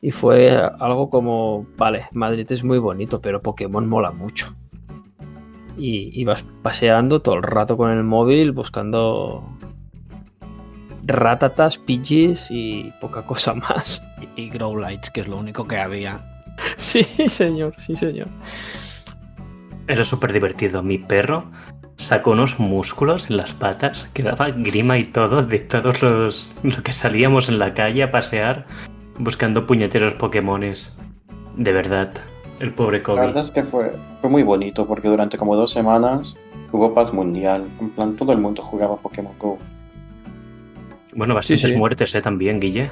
[0.02, 4.54] Y fue algo como, vale, Madrid es muy bonito, pero Pokémon mola mucho.
[5.78, 9.44] Y ibas paseando todo el rato con el móvil buscando
[11.06, 14.08] ratatas, pidgeys y poca cosa más.
[14.36, 16.20] Y, y Growlites, que es lo único que había.
[16.78, 18.28] Sí, señor, sí, señor.
[19.88, 20.84] Era súper divertido.
[20.84, 21.46] Mi perro
[21.98, 26.82] sacó unos músculos en las patas que daba grima y todo de todos los, lo
[26.84, 28.66] que salíamos en la calle a pasear
[29.18, 30.98] buscando puñeteros Pokémones.
[31.56, 32.12] De verdad,
[32.60, 33.22] el pobre La Kobe.
[33.22, 36.36] verdad es que fue, fue muy bonito porque durante como dos semanas
[36.72, 37.66] hubo paz mundial.
[37.80, 39.58] En plan, todo el mundo jugaba Pokémon Go.
[41.16, 41.76] Bueno, bastantes sí.
[41.78, 42.22] muertes, ¿eh?
[42.22, 42.92] También, Guille.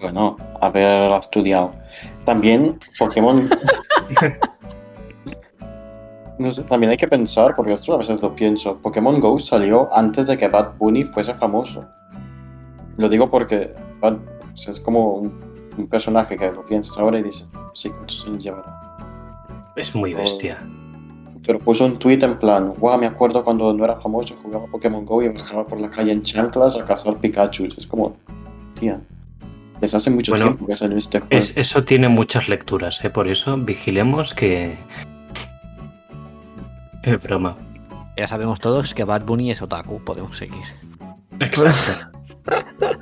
[0.00, 1.72] Bueno, haber estudiado.
[2.24, 3.42] También Pokémon.
[6.38, 8.76] No sé, también hay que pensar, porque esto a veces lo pienso.
[8.78, 11.84] Pokémon Go salió antes de que Bad Bunny fuese famoso.
[12.96, 14.18] Lo digo porque Bad-
[14.54, 15.40] es como un,
[15.76, 18.80] un personaje que lo piensas ahora y dices, sí, ¿cuántos años llevará?
[19.74, 20.58] Es muy bestia.
[21.46, 25.04] Pero puso un tweet en plan, wow, me acuerdo cuando no era famoso, jugaba Pokémon
[25.06, 27.68] Go y bajaba por la calle en chanclas a cazar Pikachu.
[27.76, 28.16] Es como,
[28.78, 29.00] tía,
[29.80, 31.34] desde hace mucho Bueno, tiempo que salió este juego.
[31.34, 33.10] Es- eso tiene muchas lecturas, ¿eh?
[33.10, 34.76] Por eso vigilemos que...
[37.02, 37.54] Es broma.
[38.16, 40.64] Ya sabemos todos que Bad Bunny es otaku, podemos seguir.
[41.40, 42.18] Exacto.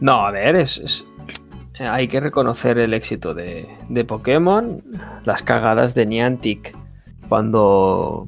[0.00, 1.06] No, a ver, es, es-
[1.78, 4.82] eh, hay que reconocer el éxito de, de Pokémon,
[5.24, 6.76] las cagadas de Niantic
[7.28, 8.26] cuando,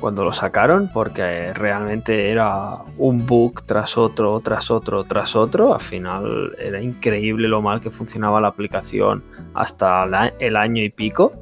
[0.00, 5.74] cuando lo sacaron, porque realmente era un bug tras otro, tras otro, tras otro.
[5.74, 9.22] Al final era increíble lo mal que funcionaba la aplicación
[9.54, 11.32] hasta la- el año y pico.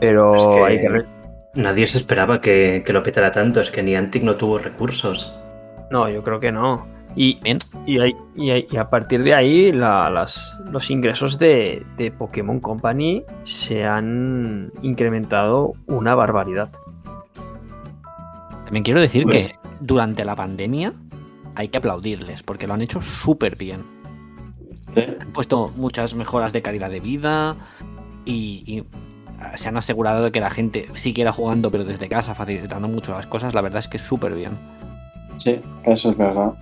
[0.00, 1.04] Pero Es que hay que re-
[1.54, 5.36] Nadie se esperaba que, que lo petara tanto, es que Niantic no tuvo recursos.
[5.90, 6.86] No, yo creo que no.
[7.20, 7.58] Y, Bien.
[7.84, 7.98] y,
[8.36, 14.70] y a partir de ahí la- las- los ingresos de, de Pokémon Company se han
[14.82, 16.70] incrementado una barbaridad.
[18.64, 20.92] También quiero decir Pues- que durante la pandemia
[21.54, 23.82] hay que aplaudirles, porque lo han hecho súper bien.
[25.20, 27.56] Han puesto muchas mejoras de calidad de vida
[28.24, 28.84] y, y,
[29.40, 33.12] ah, se han asegurado de que la gente siguiera jugando, pero desde casa, facilitando mucho
[33.12, 33.54] las cosas.
[33.54, 34.52] La verdad es que súper bien.
[35.36, 36.52] Sí, eso es verdad.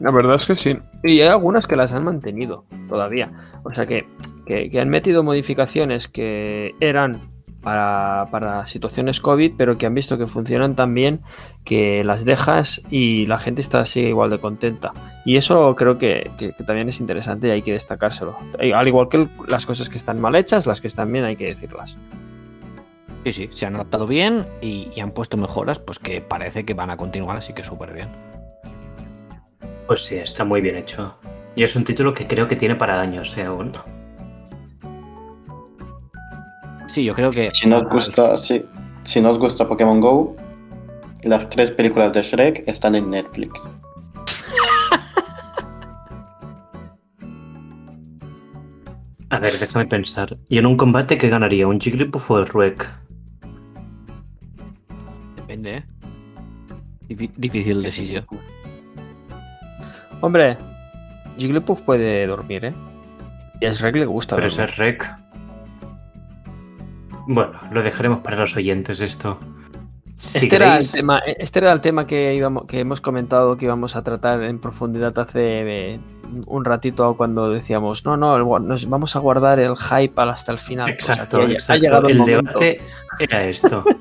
[0.00, 0.76] La verdad es que sí.
[1.02, 3.30] Y hay algunas que las han mantenido todavía.
[3.64, 4.06] O sea que,
[4.46, 7.20] que- han metido modificaciones que eran
[7.62, 11.22] para, para situaciones COVID, pero que han visto que funcionan tan bien
[11.64, 14.92] que las dejas y la gente está sigue igual de contenta.
[15.24, 18.36] Y eso creo que, que- también es interesante y hay que destacárselo.
[18.60, 21.34] Eh, Al igual que las cosas que están mal hechas, las que están bien hay
[21.34, 21.96] que decirlas.
[23.24, 26.74] Sí, sí, se han adaptado bien y, y han puesto mejoras, pues que parece que
[26.74, 28.06] van a continuar, así que súper bien.
[29.86, 31.16] Pues sí, está muy bien hecho.
[31.54, 33.44] Y es un título que creo que tiene para años, ¿eh?
[33.44, 33.72] Aún.
[36.88, 37.50] Sí, yo creo que.
[37.54, 38.64] Si nos gusta, si,
[39.04, 40.36] si nos gusta Pokémon Go,
[41.22, 43.60] las tres películas de Shrek están en Netflix.
[49.30, 50.36] A ver, déjame pensar.
[50.48, 51.66] ¿Y en un combate qué ganaría?
[51.66, 52.88] ¿Un Jigglypuff o el Ruek?
[55.36, 55.84] Depende, ¿eh?
[57.08, 58.24] Difí- Difícil decisión.
[60.20, 60.56] Hombre,
[61.38, 62.74] Jigglypuff puede dormir, ¿eh?
[63.60, 64.68] Y a Shrek le gusta Pero dormir.
[64.68, 65.10] ese Rec.
[67.28, 69.38] Bueno, lo dejaremos para los oyentes esto.
[70.14, 73.66] Si Este, era el tema, este era el tema que, íbamos, que hemos comentado que
[73.66, 76.00] íbamos a tratar en profundidad hace eh,
[76.46, 80.88] un ratito cuando decíamos, no, no, nos vamos a guardar el hype hasta el final.
[80.88, 81.72] Exacto, exacto.
[81.72, 82.58] ha llegado el, el momento.
[82.58, 82.80] debate
[83.20, 83.84] era esto.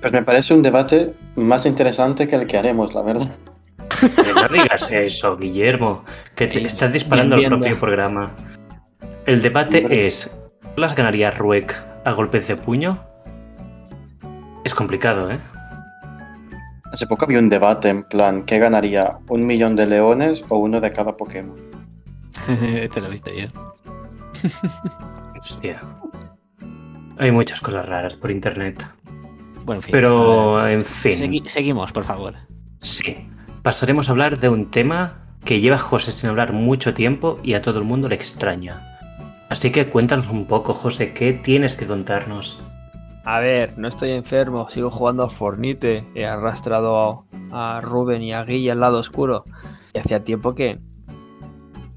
[0.00, 3.30] Pues me parece un debate más interesante que el que haremos, la verdad.
[4.34, 8.32] No digas eso, Guillermo, que te estás disparando al propio programa.
[9.26, 10.06] El debate Hombre.
[10.06, 10.30] es,
[10.76, 13.02] ¿las ganaría Ruek a golpes de puño?
[14.64, 15.38] Es complicado, ¿eh?
[16.92, 19.18] Hace poco había un debate en plan, ¿qué ganaría?
[19.28, 21.56] ¿Un millón de leones o uno de cada Pokémon?
[22.46, 23.48] Te lo viste yo.
[25.40, 25.80] Hostia.
[27.18, 28.86] Hay muchas cosas raras por internet.
[29.64, 29.92] Bueno, en fin.
[29.92, 31.12] Pero, en fin.
[31.12, 32.34] segui- seguimos, por favor.
[32.80, 33.28] Sí.
[33.64, 37.62] Pasaremos a hablar de un tema que lleva José sin hablar mucho tiempo y a
[37.62, 38.82] todo el mundo le extraña.
[39.48, 42.62] Así que cuéntanos un poco, José, ¿qué tienes que contarnos?
[43.24, 46.04] A ver, no estoy enfermo, sigo jugando a Fornite.
[46.14, 49.44] He arrastrado a, a Rubén y a Guille al lado oscuro.
[49.94, 50.78] Y hacía tiempo que,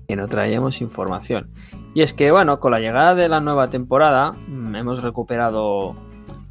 [0.08, 1.52] que no traíamos información.
[1.94, 5.98] Y es que, bueno, con la llegada de la nueva temporada, mm, hemos recuperado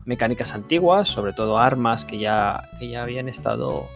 [0.05, 3.87] mecánicas antiguas, sobre todo armas que ya, que ya habían estado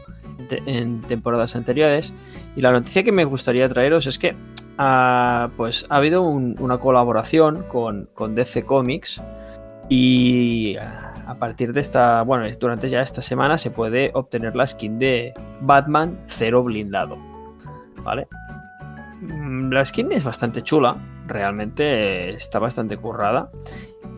[0.67, 2.13] en temporadas anteriores.
[2.57, 4.35] Y la noticia que me gustaría traeros es que
[4.79, 9.21] ah, pues ha habido un- una colaboración con, con DC Comics
[9.89, 14.99] y a partir de esta, bueno, durante ya esta semana se puede obtener la skin
[14.99, 17.17] de Batman Cero Blindado.
[18.03, 18.27] ¿Vale?
[19.21, 23.51] Mm, La skin es bastante chula, realmente está bastante currada.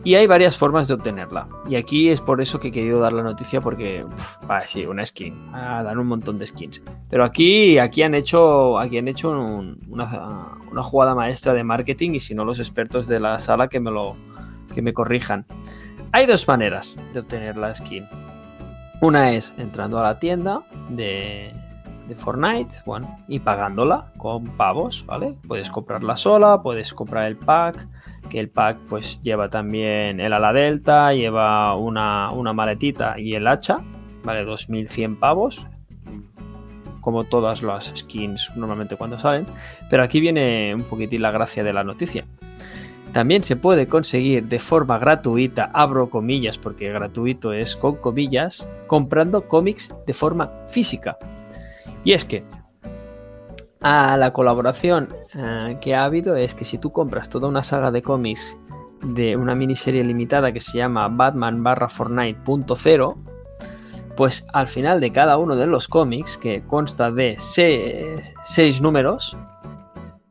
[0.05, 1.47] Y hay varias formas de obtenerla.
[1.69, 4.05] Y aquí es por eso que he querido dar la noticia porque,
[4.49, 5.49] va, sí, una skin.
[5.53, 6.83] Ah, dan un montón de skins.
[7.09, 12.11] Pero aquí, aquí han hecho, aquí han hecho un- una, una jugada maestra de marketing
[12.15, 14.17] y si no los expertos de la sala que me lo
[14.73, 15.45] que me corrijan.
[16.11, 18.05] Hay dos maneras de obtener la skin.
[19.01, 21.53] Una es entrando a la tienda de,
[22.07, 25.37] de Fortnite, bueno, y pagándola con pavos, ¿vale?
[25.47, 27.87] Puedes comprarla sola, puedes comprar el pack,
[28.29, 33.47] que el pack pues lleva también el ala delta, lleva una, una maletita y el
[33.47, 33.77] hacha,
[34.23, 34.43] ¿vale?
[34.43, 35.67] 2100 pavos,
[37.01, 39.45] como todas las skins normalmente cuando salen,
[39.89, 42.25] pero aquí viene un poquitín la gracia de la noticia.
[43.11, 49.47] También se puede conseguir de forma gratuita, abro comillas porque gratuito es con comillas, comprando
[49.47, 51.19] cómics de forma física.
[52.03, 52.43] Y es que
[53.83, 57.91] a la colaboración eh, que ha habido es que si tú compras toda una saga
[57.91, 58.57] de cómics
[59.03, 63.15] de una miniserie limitada que se llama Batman barra Fortnite.0,
[64.15, 69.35] pues al final de cada uno de los cómics, que consta de se- seis números,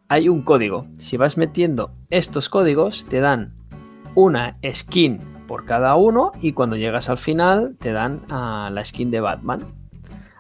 [0.09, 0.87] hay un código.
[0.99, 3.53] Si vas metiendo estos códigos, te dan
[4.15, 9.11] una skin por cada uno y cuando llegas al final te dan ah, la skin
[9.11, 9.61] de Batman.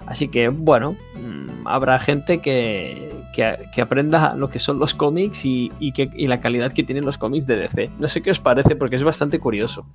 [0.06, 5.72] Así que bueno, mm, habrá gente que, que- aprenda lo que son los cómics y,
[5.78, 7.90] y que, y la calidad que tienen los cómics de DC.
[7.98, 9.86] No sé qué os parece porque es bastante curioso.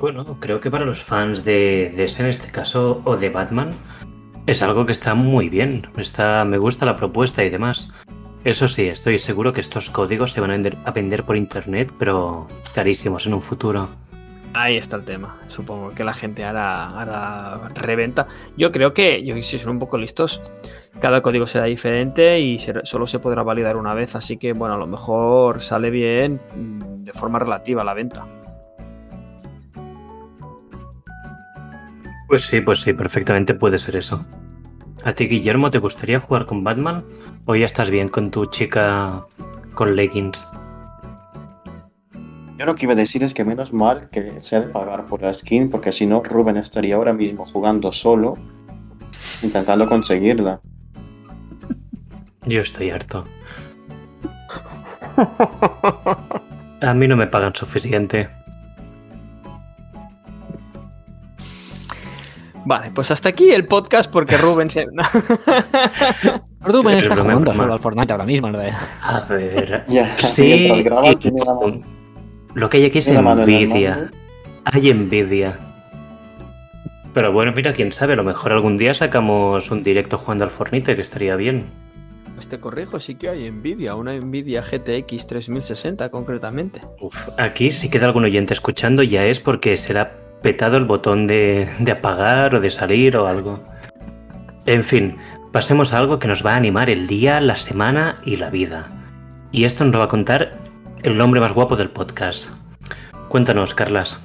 [0.00, 3.74] Bueno, creo que para los fans de, ese en este caso, o de Batman,
[4.46, 5.86] es algo que está muy bien.
[5.96, 7.92] Está, me gusta la propuesta y demás.
[8.42, 11.92] Eso sí, estoy seguro que estos códigos se van a vender, a vender por internet,
[12.00, 13.88] pero carísimos en un futuro.
[14.54, 15.36] Ahí está el tema.
[15.48, 18.26] Supongo que la gente hará, hará reventa.
[18.56, 20.42] Yo creo que, yo si son un poco listos,
[21.00, 24.14] cada código será diferente y solo se podrá validar una vez.
[24.14, 28.26] Así que, bueno, a lo mejor sale bien mm, de forma relativa la venta.
[32.28, 34.24] Pues sí, pues sí, perfectamente puede ser eso.
[35.04, 37.04] ¿A ti, Guillermo, te gustaría jugar con Batman?
[37.46, 39.26] ¿O ya estás bien con tu chica
[39.74, 40.48] con leggings?
[42.62, 45.04] Yo lo que iba a decir es que menos mal que se ha de pagar
[45.06, 48.34] por la skin, porque si no, Rubén estaría ahora mismo jugando solo,
[49.42, 50.60] intentando conseguirla.
[52.46, 53.24] Yo estoy harto.
[56.80, 58.28] A mí no me pagan suficiente.
[62.64, 64.84] Vale, pues hasta aquí el podcast porque Rubén se...
[66.60, 68.78] Rubén Es está jugando solo al Fortnite ahora mismo, realidad.
[69.02, 69.84] A ver.
[69.88, 72.01] Ya, Sí, y- tiene la mano-
[72.54, 73.96] lo que hay aquí es envidia.
[73.96, 74.16] mando.
[74.64, 75.58] Hay envidia.
[77.14, 80.50] Pero bueno, mira, quién sabe, a lo mejor algún día sacamos un directo jugando al
[80.50, 81.64] Fornite, que estaría bien.
[82.34, 86.80] Pues te corrijo, sí que hay Nvidia, una Nvidia GTX 3060 concretamente.
[87.00, 91.68] Uf, aquí si queda algún oyente escuchando ya es porque será petado el botón de,
[91.78, 93.62] de apagar o de salir o algo.
[94.64, 95.18] En fin,
[95.52, 98.88] pasemos a algo que nos va a animar el día, la semana y la vida.
[99.52, 100.61] Y esto nos lo va a contar
[101.02, 102.48] el hombre más guapo del podcast.
[103.28, 104.20] Cuéntanos, Carlas.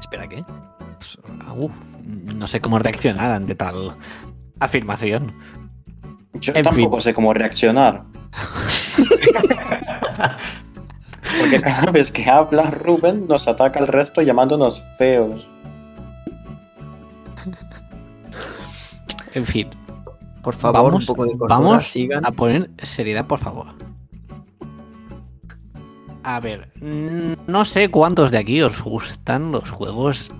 [0.00, 0.44] Espera, ¿qué?
[0.98, 1.18] Pues,
[1.56, 1.72] uf,
[2.04, 3.94] no sé cómo reaccionar ante tal
[4.60, 5.32] afirmación.
[6.34, 7.02] Yo En tampoco fin.
[7.02, 8.04] sé cómo reaccionar.
[11.40, 15.46] Porque cada vez que habla Rubén nos ataca al resto llamándonos feos.
[19.34, 19.68] En fin.
[20.42, 22.24] Por favor, vamos, un poco de cordura, vamos sigan.
[22.26, 23.66] a poner seriedad, por favor.
[26.24, 30.30] A ver, no sé cuántos de aquí os gustan los juegos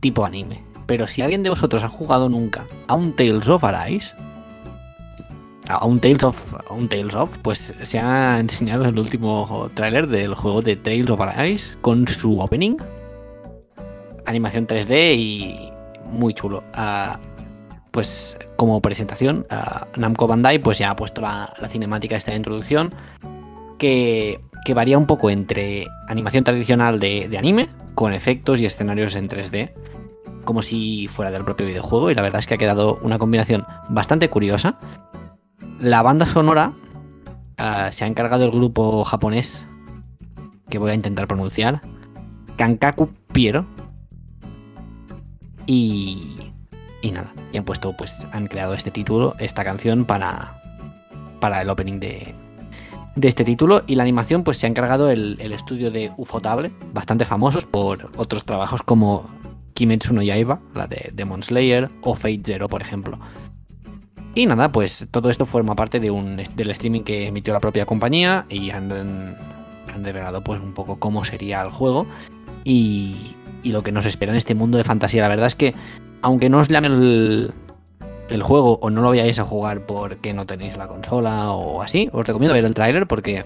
[0.00, 4.14] tipo anime, pero si alguien de vosotros ha jugado nunca a un Tales of Arise,
[5.68, 10.06] a un Tales of, a un Tales of, pues se ha enseñado el último tráiler
[10.06, 12.78] del juego de Tales of Arise con su opening,
[14.24, 15.70] animación 3D y
[16.06, 16.64] muy chulo.
[16.72, 17.20] Ah,
[17.90, 22.38] pues como presentación, ah, Namco Bandai pues ya ha puesto la, la cinemática esta de
[22.38, 22.94] introducción
[23.78, 29.28] que, que varía un poco entre animación tradicional de, anime con efectos y escenarios en
[29.28, 29.72] 3D
[30.44, 33.64] como si fuera del propio videojuego y la verdad es que ha quedado una combinación
[33.88, 34.80] bastante curiosa.
[35.78, 36.72] La banda sonora
[37.58, 39.68] ah, se ha encargado el grupo japonés
[40.68, 41.80] que voy a intentar pronunciar,
[42.56, 43.66] Kankaku Piero.
[45.66, 46.38] Y,
[47.02, 50.60] y nada, y han puesto, pues han creado este título, esta canción para,
[51.38, 52.34] para el opening de,
[53.16, 53.82] de este título.
[53.86, 58.10] Y la animación, pues se ha encargado el, el estudio de Ufotable, bastante famosos por
[58.16, 59.28] otros trabajos como
[59.74, 63.18] Kimetsu no Yaiba, la de Demon Slayer, o Fate Zero, por ejemplo.
[64.34, 67.86] Y nada, pues todo esto forma parte de un, del streaming que emitió la propia
[67.86, 72.06] compañía y han, han develado pues un poco cómo sería el juego
[72.62, 75.22] y, y lo que nos espera en este mundo de fantasía.
[75.22, 75.74] La verdad es que,
[76.20, 77.54] aunque no os llame el,
[78.28, 82.08] el juego o no lo vayáis a jugar porque no tenéis la consola o así,
[82.12, 83.44] os recomiendo ver el tráiler porque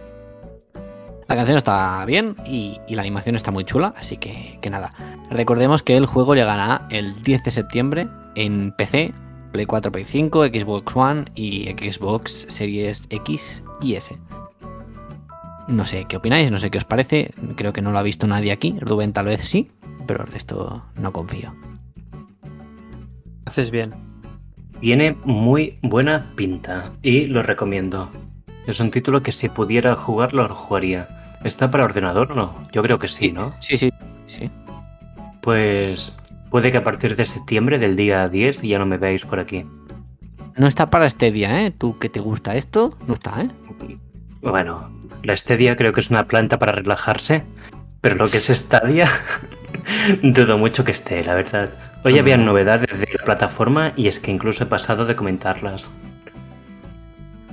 [1.28, 4.93] la canción está bien y, la animación está muy chula, así que, que nada.
[5.31, 9.12] Recordemos que el juego llegará el 10 de septiembre en PC,
[9.53, 14.18] Play 4, Play 5, Xbox One y Xbox Series X y S.
[15.68, 17.33] No sé qué opináis, no sé qué os parece.
[17.55, 18.76] Creo que no lo ha visto nadie aquí.
[18.81, 19.70] Rubén tal vez sí,
[20.09, 21.55] pero de esto no confío.
[23.45, 24.10] Haces bien.
[24.81, 28.11] Tiene muy buena pinta y lo recomiendo.
[28.66, 31.07] Es un título que si pudiera jugarlo, lo jugaría.
[31.45, 32.55] ¿Está para ordenador o no?
[32.72, 33.55] Yo creo que sí, ¿no?
[33.61, 33.93] Sí, sí,
[34.26, 34.51] sí.
[35.43, 36.16] Pues
[36.51, 39.66] puede que a partir de septiembre, del día 10, ya no me veáis por aquí.
[40.57, 41.70] No está para Stadia, ¿eh?
[41.70, 42.97] ¿Tú que te gusta esto?
[43.07, 43.51] No está, ¿eh?
[44.41, 44.91] Bueno,
[45.22, 47.45] la Stadia creo que es una planta para relajarse,
[48.01, 49.11] pero lo que es Stadia,
[50.22, 51.70] dudo mucho que esté, la verdad.
[52.03, 55.95] Hoy había novedades de la plataforma y es que incluso he pasado de comentarlas.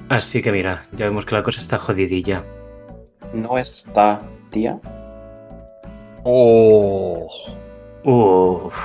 [0.07, 2.43] Así que mira, ya vemos que la cosa está jodidilla.
[3.33, 4.21] No está,
[4.51, 4.79] tía.
[6.23, 7.27] Oh.
[8.03, 8.75] Uff.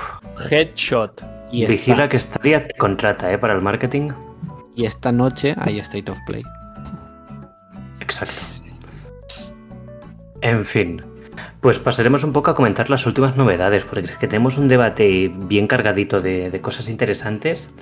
[0.50, 1.24] Headshot.
[1.52, 3.38] Y Vigila esta, que Stadia te contrata, ¿eh?
[3.38, 4.10] Para el marketing.
[4.74, 6.42] y esta noche hay State of Play.
[8.00, 8.42] Exacto.
[10.40, 11.00] En fin,
[11.62, 15.32] pues pasaremos un poco a comentar las últimas novedades, porque es que tenemos un debate
[15.32, 17.72] bien cargadito de, de cosas interesantes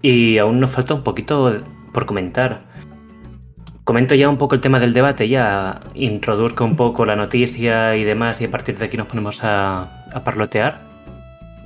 [0.00, 1.60] y aún nos falta un poquito
[1.92, 2.62] por comentar.
[3.82, 8.04] Comento ya un poco el tema del debate, ya introduzco un poco la noticia y
[8.04, 10.78] demás y a partir de aquí nos ponemos a, a parlotear.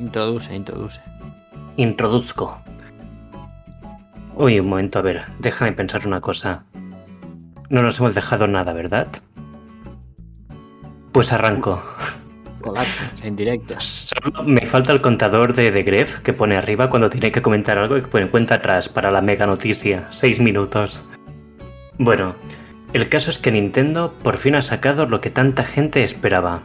[0.01, 0.99] Introduce, introduce.
[1.77, 2.59] Introduzco.
[4.35, 6.65] Uy, un momento, a ver, déjame pensar una cosa.
[7.69, 9.09] No nos hemos dejado nada, ¿verdad?
[11.15, 11.81] Pues arranco.
[12.61, 13.77] Colapso, en directo.
[13.79, 17.79] Solo me falta el contador de, de Gref que pone arriba cuando tiene que comentar
[17.79, 20.09] algo y que pone cuenta atrás para la mega noticia.
[20.11, 21.09] Seis minutos.
[21.99, 22.35] Bueno,
[22.93, 26.63] el caso es que Nintendo por fin ha sacado lo que tanta gente esperaba.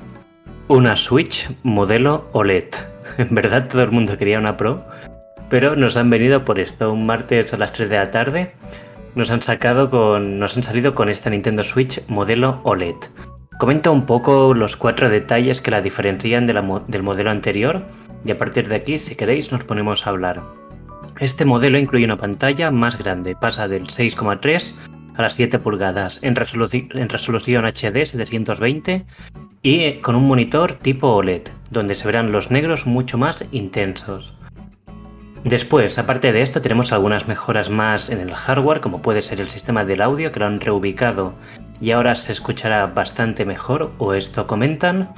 [0.67, 2.69] Una Switch modelo OLED.
[3.19, 4.83] En verdad todo el mundo quería una Pro,
[5.47, 8.53] pero nos han venido por esto un martes a las 3 de la tarde.
[9.13, 10.39] Nos han sacado con.
[10.39, 12.95] Nos han salido con esta Nintendo Switch modelo OLED.
[13.59, 17.83] Comenta un poco los cuatro detalles que la diferencian del modelo anterior
[18.23, 20.41] y a partir de aquí, si queréis, nos ponemos a hablar.
[21.19, 24.75] Este modelo incluye una pantalla más grande, pasa del 6,3
[25.17, 29.05] a las 7 pulgadas en, resoluci- en resolución HD 720
[29.61, 34.33] y con un monitor tipo OLED, donde se verán los negros mucho más intensos.
[35.43, 39.49] Después, aparte de esto, tenemos algunas mejoras más en el hardware, como puede ser el
[39.49, 41.33] sistema del audio, que lo han reubicado
[41.81, 45.09] y ahora se escuchará bastante mejor, o esto comentan.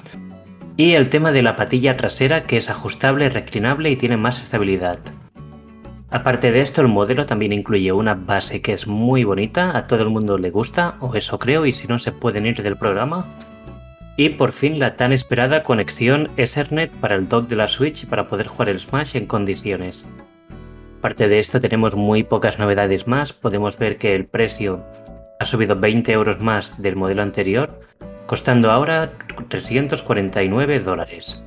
[0.78, 5.00] Y el tema de la patilla trasera, que es ajustable, reclinable y tiene más estabilidad.
[6.10, 10.04] Aparte de esto, el modelo también incluye una base que es muy bonita, a todo
[10.04, 13.26] el mundo le gusta, o eso creo, y si no se pueden ir del programa.
[14.18, 18.28] Y por fin la tan esperada conexión Ethernet para el dock de la Switch para
[18.28, 20.06] poder jugar el Smash en condiciones.
[21.00, 24.84] Aparte de esto tenemos muy pocas novedades más, podemos ver que el precio
[25.42, 27.82] ha subido 20 euros más del modelo anterior,
[28.28, 29.12] costando ahora
[29.48, 31.44] 349 dólares.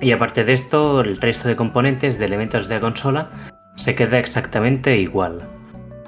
[0.00, 3.28] Y aparte de esto, el resto de componentes de elementos de la consola
[3.74, 5.40] se queda exactamente igual.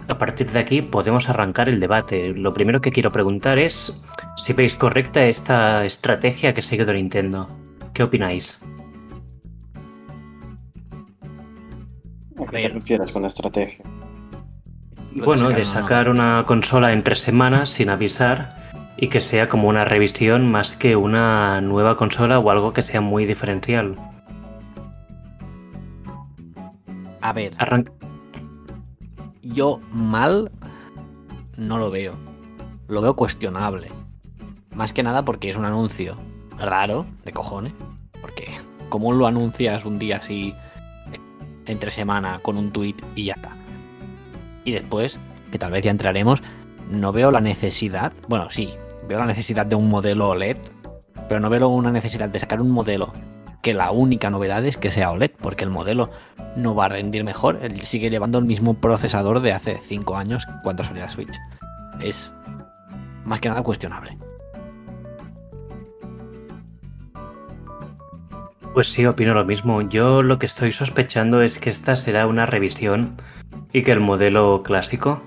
[0.06, 2.32] A partir de aquí podemos arrancar el debate.
[2.32, 4.00] Lo primero que quiero preguntar es
[4.36, 7.48] si veis correcta esta estrategia que ha seguido Nintendo.
[7.92, 8.64] ¿Qué opináis?
[12.38, 13.84] ¿A qué te refieres con la estrategia?
[15.14, 18.56] Bueno, de sacar una consola en tres semanas sin avisar
[18.96, 23.00] y que sea como una revisión más que una nueva consola o algo que sea
[23.00, 23.94] muy diferencial.
[27.20, 27.54] A ver,
[29.42, 30.50] yo mal
[31.56, 32.16] no lo veo.
[32.88, 33.88] Lo veo cuestionable.
[34.74, 36.16] Más que nada porque es un anuncio
[36.58, 37.72] raro, de cojones.
[38.20, 38.50] Porque,
[38.88, 40.54] ¿cómo lo anuncias un día así,
[41.66, 43.56] entre semana, con un tweet y ya está?
[44.64, 45.18] Y después,
[45.52, 46.42] que tal vez ya entraremos,
[46.90, 48.12] no veo la necesidad.
[48.28, 48.70] Bueno, sí,
[49.08, 50.56] veo la necesidad de un modelo OLED,
[51.28, 53.12] pero no veo una necesidad de sacar un modelo
[53.62, 56.10] que la única novedad es que sea OLED, porque el modelo
[56.54, 57.58] no va a rendir mejor.
[57.62, 61.34] Él sigue llevando el mismo procesador de hace 5 años cuando salió la Switch.
[62.02, 62.34] Es
[63.24, 64.18] más que nada cuestionable.
[68.74, 69.80] Pues sí, opino lo mismo.
[69.82, 73.16] Yo lo que estoy sospechando es que esta será una revisión
[73.74, 75.20] y que el modelo clásico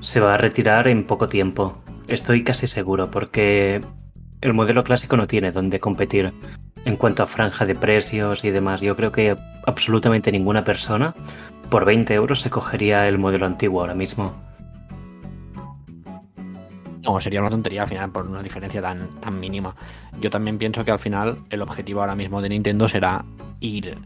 [0.00, 1.78] se va a retirar en poco tiempo.
[2.08, 3.80] Estoy casi seguro porque
[4.40, 6.32] el modelo clásico no tiene donde competir
[6.84, 8.80] en cuanto a franja de precios y demás.
[8.80, 9.36] Yo creo que
[9.66, 11.14] absolutamente ninguna persona
[11.70, 14.34] por 20 euros se cogería el modelo antiguo ahora mismo.
[17.02, 19.76] No, sería una tontería al final por una diferencia tan, tan mínima.
[20.20, 23.24] Yo también pienso que al final el objetivo ahora mismo de Nintendo será
[23.60, 23.96] ir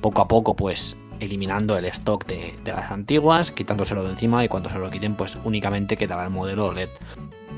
[0.00, 4.70] poco a poco, pues eliminando el stock de, las antiguas, quitándoselo de encima y cuando
[4.70, 6.90] se lo quiten, pues únicamente quedará el modelo OLED.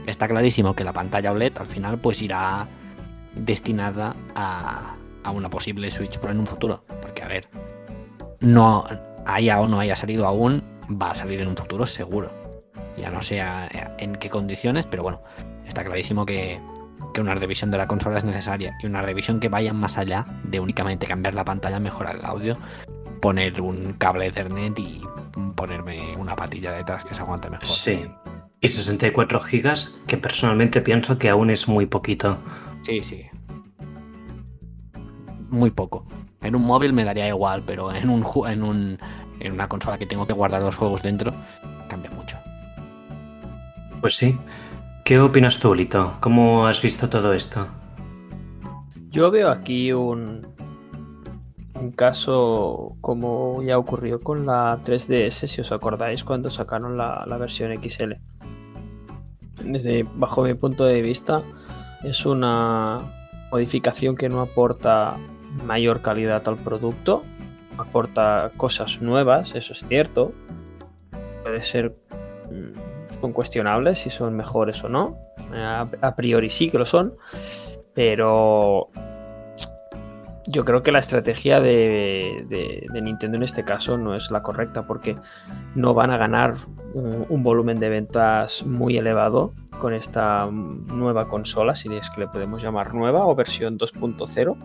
[0.06, 2.66] Está clarísimo que la pantalla OLED al final pues irá
[3.34, 4.94] destinada a,
[5.24, 6.84] a una posible Switch Pro en un futuro.
[7.02, 7.48] Porque a ver,
[8.40, 8.84] no
[9.26, 12.30] haya o no haya salido aún, va a salir en un futuro seguro
[12.98, 13.42] ya no sé
[13.98, 15.22] en qué condiciones, pero bueno,
[15.66, 16.60] está clarísimo que,
[17.14, 20.24] que una revisión de la consola es necesaria y una revisión que vaya más allá
[20.42, 22.58] de únicamente cambiar la pantalla, mejorar el audio,
[23.20, 25.02] poner un cable Ethernet y
[25.54, 27.68] ponerme una patilla detrás que se aguante mejor.
[27.68, 28.06] Sí.
[28.60, 32.38] Y 64 gigas, que personalmente pienso que aún es muy poquito.
[32.82, 33.26] sí, sí.
[35.50, 36.04] Muy poco.
[36.42, 38.98] En un móvil me daría igual, pero en un en un
[39.40, 41.32] en una consola que tengo que guardar los juegos dentro
[41.88, 42.36] cambia mucho.
[44.00, 44.38] Pues sí.
[45.04, 46.18] ¿Qué opinas tú, Lito?
[46.20, 47.66] ¿Cómo has visto todo esto?
[49.08, 50.46] Yo veo aquí un,
[51.80, 57.72] un caso como ya ocurrió con la 3DS, si os acordáis, cuando sacaron la, versión
[57.76, 58.14] XL.
[59.64, 61.42] Desde bajo mi punto de vista,
[62.02, 63.00] es una
[63.50, 65.16] modificación que no aporta
[65.64, 67.22] mayor calidad al producto,
[67.76, 70.32] aporta cosas nuevas, eso es cierto.
[71.42, 71.94] Puede ser
[72.50, 75.16] mm, son cuestionables si son mejores o no.
[76.02, 77.14] A priori sí que lo son,
[77.94, 78.88] pero
[80.50, 84.42] yo creo que la estrategia de, de- de Nintendo en este caso no es la
[84.42, 85.16] correcta porque
[85.74, 86.54] no van a ganar
[86.94, 92.62] un, volumen de ventas muy elevado con esta nueva consola, si es que le podemos
[92.62, 94.56] llamar nueva o versión 2.0,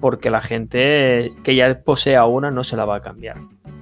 [0.00, 3.36] porque la gente que ya posea una no se la va a cambiar.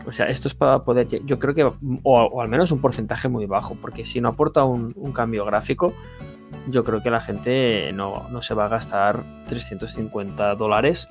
[0.07, 1.71] O sea, esto es para poder, yo creo que,
[2.03, 5.93] o, al menos un porcentaje muy bajo, porque si no aporta un cambio gráfico,
[6.71, 11.09] yo creo que la gente no, no se va a gastar 350 dólares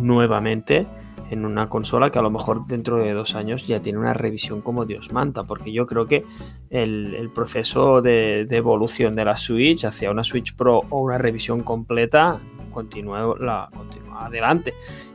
[0.00, 0.86] nuevamente
[1.30, 4.62] en una consola que a lo mejor dentro de dos años ya tiene una revisión
[4.62, 6.24] como Dios manda, porque yo creo que
[6.70, 11.18] el, el proceso de, de evolución de la Switch hacia una Switch Pro o una
[11.18, 12.40] revisión completa
[12.70, 14.74] continúa, la, continúa adelante.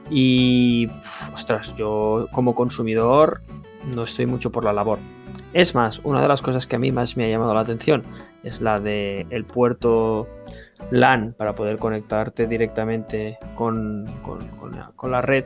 [0.10, 0.88] Y,
[1.34, 3.42] ostras, yo como consumidor
[3.96, 5.00] no estoy mucho por la labor.
[5.54, 8.04] Es más, una de las cosas que a mí más me ha llamado la atención
[8.46, 10.28] es la de el puerto
[10.92, 14.48] LAN para poder conectarte directamente con, con-
[14.96, 15.46] con la, red.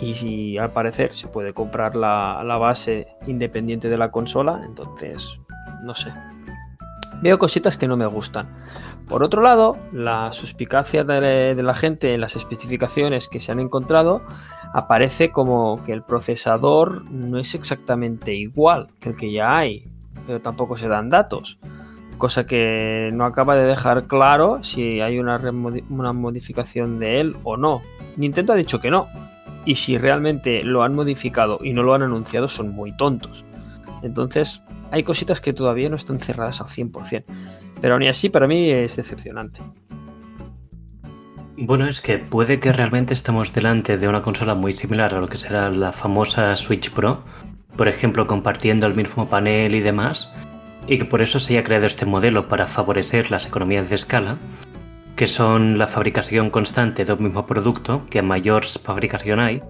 [0.00, 5.40] Y si al parecer se puede comprar la, la base independiente de la consola, entonces
[5.82, 6.12] no sé.
[7.20, 8.48] Veo cositas que no me gustan.
[9.08, 13.58] Por otro lado, la suspicacia de, de la gente en las especificaciones que se han
[13.58, 14.22] encontrado
[14.72, 19.90] aparece como que el procesador no es exactamente igual que el que ya hay,
[20.26, 21.58] pero tampoco se dan datos.
[22.18, 25.40] Cosa que no acaba de dejar claro si hay una,
[25.88, 27.80] una modificación de él o no.
[28.16, 29.06] Nintendo ha dicho que no.
[29.64, 33.44] Y si realmente lo han modificado y no lo han anunciado, son muy tontos.
[34.02, 37.24] Entonces, hay cositas que todavía no están cerradas al 100%.
[37.80, 39.60] Pero y así, para mí es decepcionante.
[41.56, 45.28] Bueno, es que puede que realmente estemos delante de una consola muy similar a lo
[45.28, 47.24] que será la famosa Switch Pro,
[47.76, 50.32] por ejemplo, compartiendo el mismo panel y demás,
[50.88, 54.38] y que por eso se haya creado este modelo para favorecer las economías de escala,
[55.16, 59.62] que son la fabricación constante de un mismo producto, que a mayor fabricación hay,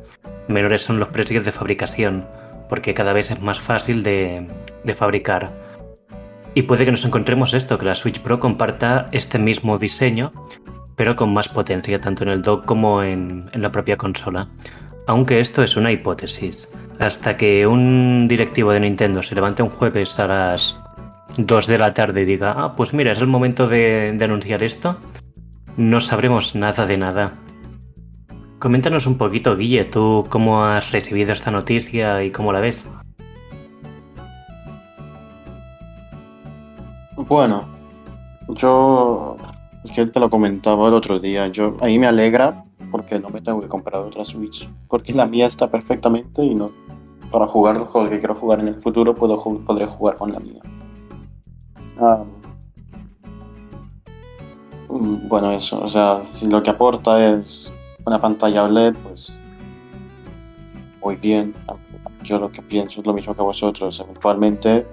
[0.46, 2.26] menores son los precios de fabricación,
[2.68, 4.46] porque cada vez es más fácil de,
[4.84, 5.50] de fabricar.
[6.54, 10.32] Y puede que nos encontremos esto, que la Switch Pro comparta este mismo diseño,
[10.96, 14.48] pero con más potencia, tanto en el dock como en, en la propia consola.
[15.06, 16.68] Aunque esto es una hipótesis.
[16.98, 20.78] Hasta que un directivo de Nintendo se levante un jueves a las
[21.38, 24.98] 2 de la tarde diga, ah, pues mira, es el momento de, de anunciar esto,
[25.76, 27.32] no sabremos nada de nada.
[28.58, 32.84] Coméntanos un poquito, Guille, tú cómo has recibido esta noticia y cómo la ves.
[37.16, 37.64] Bueno,
[38.48, 39.36] yo
[39.84, 41.46] es que te lo comentaba el otro día.
[41.48, 45.46] Yo ahí me alegra porque no me tengo que comprar otra Switch, porque la mía
[45.46, 46.72] está perfectamente y no
[47.30, 50.40] para jugar los juegos que quiero jugar en el futuro puedo podré jugar con la
[50.40, 50.60] mía.
[52.00, 52.24] Ah,
[54.88, 57.72] mm, bueno, eso, o sea, si lo que aporta es
[58.04, 59.32] una pantalla OLED, pues
[61.02, 61.54] muy bien.
[62.22, 63.98] Yo lo que pienso es lo mismo que vosotros.
[64.00, 64.86] Eventualmente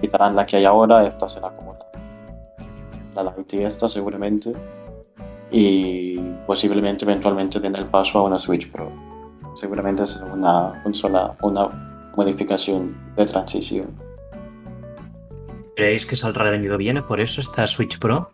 [0.00, 1.74] quitarán la que hay ahora, esta será como
[3.14, 4.52] la, la Lite y esta seguramente.
[5.50, 6.16] Y
[6.46, 8.88] posiblemente eventualmente den el paso a una Switch Pro.
[9.54, 11.68] Seguramente será una consola, una
[12.16, 14.13] modificación de transición.
[15.76, 18.30] ¿Creéis que saldrá vendido bien por eso esta Switch Pro?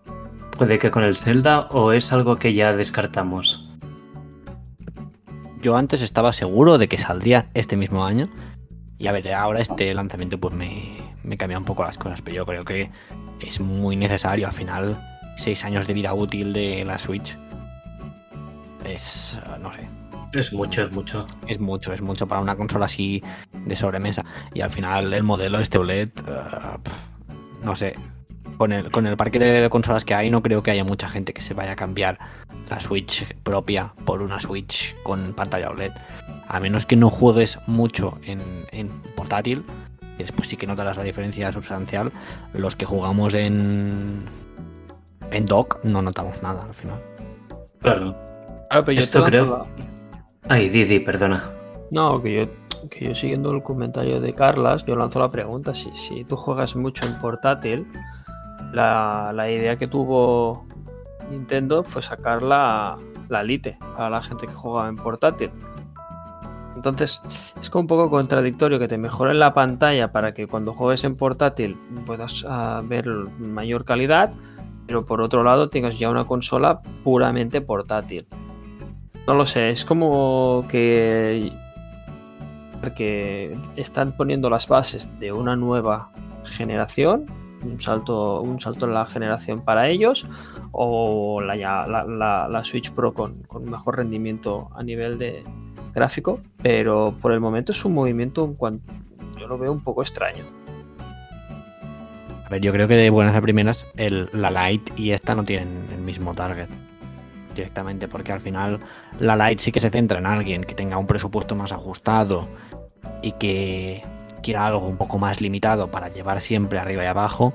[0.58, 3.70] ¿Puede que con el Zelda o es algo que ya descartamos?
[5.62, 8.28] Yo antes estaba seguro de que saldría este mismo año.
[8.98, 12.36] Y a ver, ahora este lanzamiento pues me, me cambia un poco las cosas, pero
[12.36, 12.90] yo creo que
[13.40, 14.46] es muy necesario.
[14.46, 14.98] Al final,
[15.36, 17.38] seis años de vida útil de la Switch
[18.84, 19.88] es, no sé,
[20.32, 21.26] Es mucho, es mucho.
[21.46, 23.22] es mucho, es mucho para una consola así
[23.52, 24.24] de sobremesa.
[24.52, 27.09] Y al final el modelo este OLED, pf,
[27.62, 27.94] no sé,
[28.56, 31.32] con el, con el parque de consolas que hay no creo que haya mucha gente
[31.32, 32.18] que se vaya a cambiar
[32.68, 35.92] la Switch propia por una Switch con pantalla OLED.
[36.48, 38.40] A menos que no juegues mucho en,
[38.72, 39.64] en portátil,
[40.18, 42.12] y después sí que notarás la diferencia sustancial.
[42.52, 44.24] Los que jugamos en,
[45.30, 47.00] en dock no notamos nada al final.
[47.80, 48.14] Claro.
[48.68, 49.66] Pero yo Esto creo-
[50.48, 51.44] Ay, Didi, perdona.
[51.90, 52.46] No, que yo,
[52.88, 55.74] que yo siguiendo el comentario de Carlas, yo lanzo la pregunta.
[55.74, 57.86] Si, si tú juegas mucho en portátil,
[58.72, 60.66] la, la idea que tuvo
[61.30, 62.96] Nintendo fue sacar la,
[63.28, 65.50] la Lite para la gente que jugaba en portátil.
[66.76, 71.04] Entonces, es como un poco contradictorio que te mejoren la pantalla para que cuando juegues
[71.04, 71.76] en portátil
[72.06, 73.06] puedas ah, ver
[73.38, 74.32] mayor calidad,
[74.86, 78.26] pero por otro lado tengas ya una consola puramente portátil.
[79.26, 81.52] No lo sé, es como que
[82.96, 86.10] que están poniendo las bases de una nueva
[86.44, 87.26] generación,
[87.62, 90.26] un salto, un salto en la generación para ellos,
[90.72, 95.44] o la, la, Switch Pro con, con mejor rendimiento a nivel de
[95.94, 98.92] gráfico, pero por el momento es un movimiento en cuanto
[99.38, 100.44] yo lo veo un poco extraño.
[102.46, 105.44] A ver, yo creo que de buenas a primeras el, la Lite y esta no
[105.44, 106.68] tienen el mismo target
[107.54, 108.80] directamente, porque al final
[109.18, 112.48] la Lite sí que se centra en alguien que tenga un presupuesto más ajustado
[113.22, 114.02] y que
[114.42, 117.52] quiera algo un poco más limitado para llevar siempre arriba y abajo,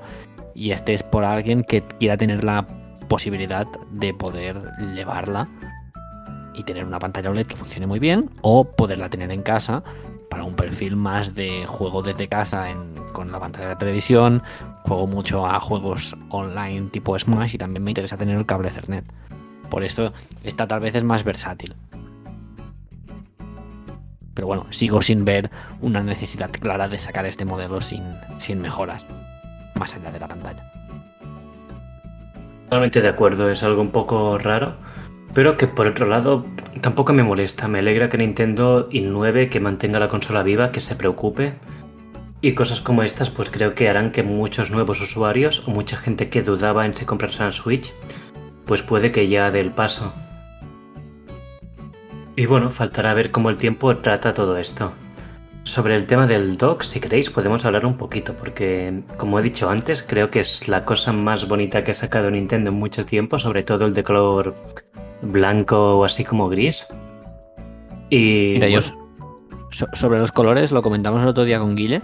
[0.54, 2.66] y este es por alguien que quiera tener la
[3.08, 4.60] posibilidad de poder
[4.94, 5.48] llevarla
[6.54, 9.82] y tener una pantalla OLED que funcione muy bien, o poderla tener en casa
[10.30, 14.42] para un perfil más de juego desde casa en- con la pantalla de televisión,
[14.82, 19.04] juego mucho a juegos online tipo Smash y también me interesa tener el cable Ethernet.
[19.70, 20.12] Por esto
[20.44, 21.74] esta tal vez es más versátil.
[24.34, 25.50] Pero bueno, sigo sin ver
[25.80, 28.02] una necesidad clara de sacar este modelo sin,
[28.38, 29.04] sin mejoras,
[29.74, 30.70] más allá de la pantalla.
[32.64, 34.74] Totalmente de acuerdo, es algo un poco raro,
[35.32, 36.44] pero que por otro lado
[36.80, 37.68] tampoco me molesta.
[37.68, 41.54] Me alegra que Nintendo innove, que mantenga la consola viva, que se preocupe.
[42.42, 46.28] Y cosas como estas, pues creo que harán que muchos nuevos usuarios o mucha gente
[46.28, 47.92] que dudaba en si comprarse una Switch,
[48.66, 50.12] pues puede que ya dé el paso.
[52.36, 54.92] Y bueno, faltará ver cómo el tiempo trata todo esto.
[55.64, 59.68] Sobre el tema del dock, si queréis, podemos hablar un poquito, porque como he dicho
[59.68, 63.38] antes, creo que es la cosa más bonita que ha sacado Nintendo en mucho tiempo,
[63.38, 64.54] sobre todo el de color
[65.22, 66.86] blanco o así como gris.
[68.10, 72.00] Y Mira, yo so- sobre los colores lo comentamos el otro día con Guille,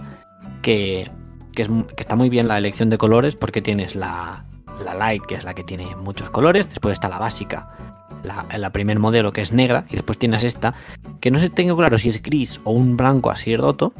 [0.61, 1.09] que,
[1.55, 4.45] que, es mu- que está muy bien la elección de colores porque tienes la,
[4.83, 7.75] la Lite, que es la que tiene muchos colores, después está la básica,
[8.23, 10.73] la, primer modelo que es negra, y después tienes esta,
[11.19, 13.93] que no sé tengo claro si es gris o un blanco así roto,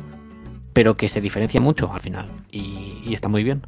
[0.73, 3.61] pero que se diferencia mucho al final, y, y está muy bien.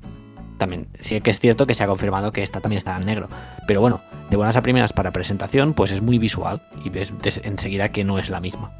[0.57, 3.27] También, sí que es cierto que se ha confirmado que esta también estará en negro,
[3.67, 7.89] pero bueno, de buenas a primeras para presentación, pues es muy visual y ves enseguida
[7.89, 8.71] que no es la misma.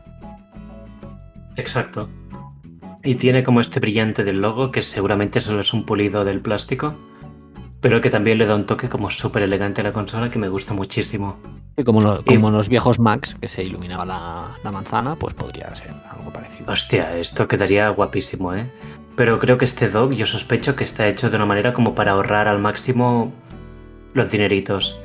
[1.58, 2.10] Exacto.
[3.04, 6.96] Y tiene como este brillante del logo, que seguramente solo es un pulido del plástico,
[7.86, 10.50] pero que también le da un toque como súper elegante a la consola que me
[10.50, 11.38] gusta muchísimo.
[11.78, 15.36] Y como, lo- Y- como los viejos Macs, que se iluminaba la, la manzana, pues
[15.36, 16.74] podría ser algo parecido.
[16.74, 18.66] Hostia, esto quedaría guapísimo, ¿eh?
[19.16, 22.14] Pero creo que este dock yo sospecho que está hecho de una manera como para
[22.14, 23.32] ahorrar al máximo
[24.16, 25.00] los dineritos.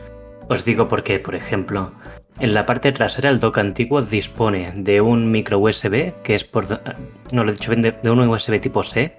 [0.49, 1.93] Os digo porque, por ejemplo,
[2.39, 6.67] en la parte trasera el dock antiguo dispone de un micro USB, que es por...
[7.35, 9.19] No, lo he dicho bien, de un USB tipo C,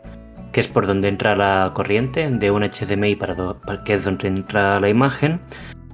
[0.51, 4.27] que es por donde entra la corriente, de un HDMI para, do- que es donde
[4.27, 5.41] entra la imagen,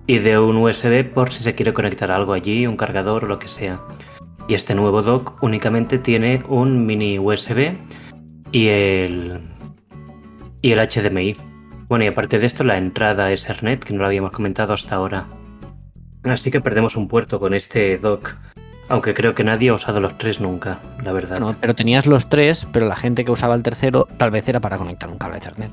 [0.06, 3.40] y de un USB por si se quiere conectar algo allí, un cargador o lo
[3.40, 3.80] que sea.
[4.48, 7.74] Y este nuevo dock únicamente tiene un mini USB
[8.52, 9.42] y el
[10.62, 11.36] y el HDMI.
[11.90, 14.96] Bueno, y aparte de esto, la entrada es Ethernet, que no lo habíamos comentado hasta
[14.96, 15.28] ahora.
[16.24, 18.36] Así que perdemos un puerto con este dock.
[18.90, 21.40] Aunque creo que nadie ha usado los tres nunca, la verdad.
[21.40, 24.62] Bueno, pero tenías los tres, pero la gente que usaba el tercero tal vez era
[24.62, 25.72] para conectar un cable Ethernet.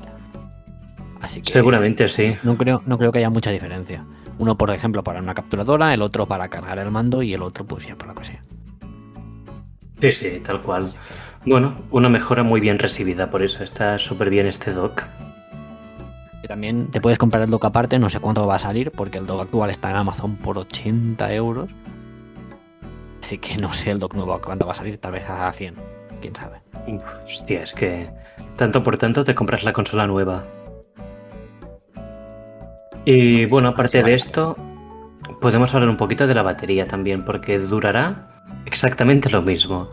[1.21, 2.35] Así que Seguramente sí.
[2.43, 4.03] no creo, no creo que haya mucha diferencia.
[4.37, 7.63] Uno, por ejemplo, para una capturadora, el otro para cargar el mando y el otro,
[7.65, 8.41] pues ya por lo que sea.
[10.01, 10.89] Sí, sí, tal cual.
[11.45, 15.03] Bueno, una mejora muy bien recibida, por eso está súper bien este dock.
[16.43, 19.19] Y también te puedes comprar el dock aparte, no sé cuánto va a salir, porque
[19.19, 21.71] el dock actual está en Amazon por 80 euros.
[23.25, 25.73] Así que no sé el dock nuevo cuánto va a salir, tal vez a 100,
[26.21, 26.61] quién sabe.
[26.85, 28.07] Uf, hostia, es que
[28.55, 30.43] tanto por tanto te compras la consola nueva.
[33.03, 34.55] Y bueno, aparte de esto,
[35.41, 39.89] podemos hablar un poquito de la batería también, porque durará exactamente lo mismo.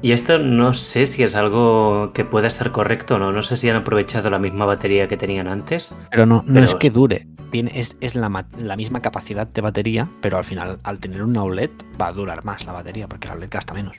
[0.00, 3.32] Y esto no sé si es algo que pueda ser correcto o no.
[3.32, 5.92] No sé si han aprovechado la misma batería que tenían antes.
[6.10, 9.60] Pero no, no Pero- es que dure, tiene, es, es la, la misma capacidad de
[9.60, 11.70] batería, pero al final, al tener una OLED,
[12.00, 13.96] va a durar más la batería, porque la OLED gasta menos.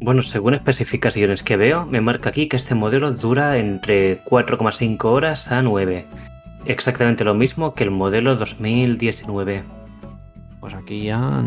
[0.00, 5.50] Bueno, según especificaciones que veo, me marca aquí que este modelo dura entre 4,5 horas
[5.50, 6.06] a 9.
[6.64, 9.64] Exactamente lo mismo que el modelo 2019.
[10.60, 11.42] Pues aquí ya.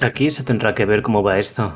[0.00, 1.72] Aquí se tendrá que ver cómo va esto.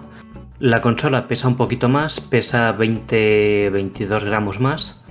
[0.61, 5.05] La consola pesa un poquito más, pesa 20-22 gramos más,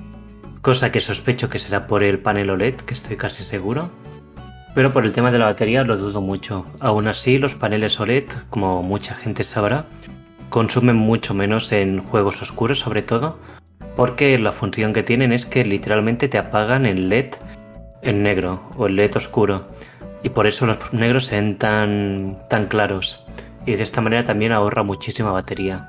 [0.61, 3.89] cosa que sospecho que será por el panel OLED, que estoy casi seguro.
[4.73, 6.65] Pero por el tema de la batería lo dudo mucho.
[6.79, 9.87] Aún así, los paneles OLED, como mucha gente sabrá,
[10.49, 13.39] consumen mucho menos en juegos oscuros sobre todo,
[13.97, 17.33] porque la función que tienen es que literalmente te apagan el LED
[18.03, 19.67] en negro o el LED oscuro
[20.23, 23.25] y por eso los negros se ven tan, tan claros.
[23.65, 25.87] Y de esta manera también ahorra muchísima batería.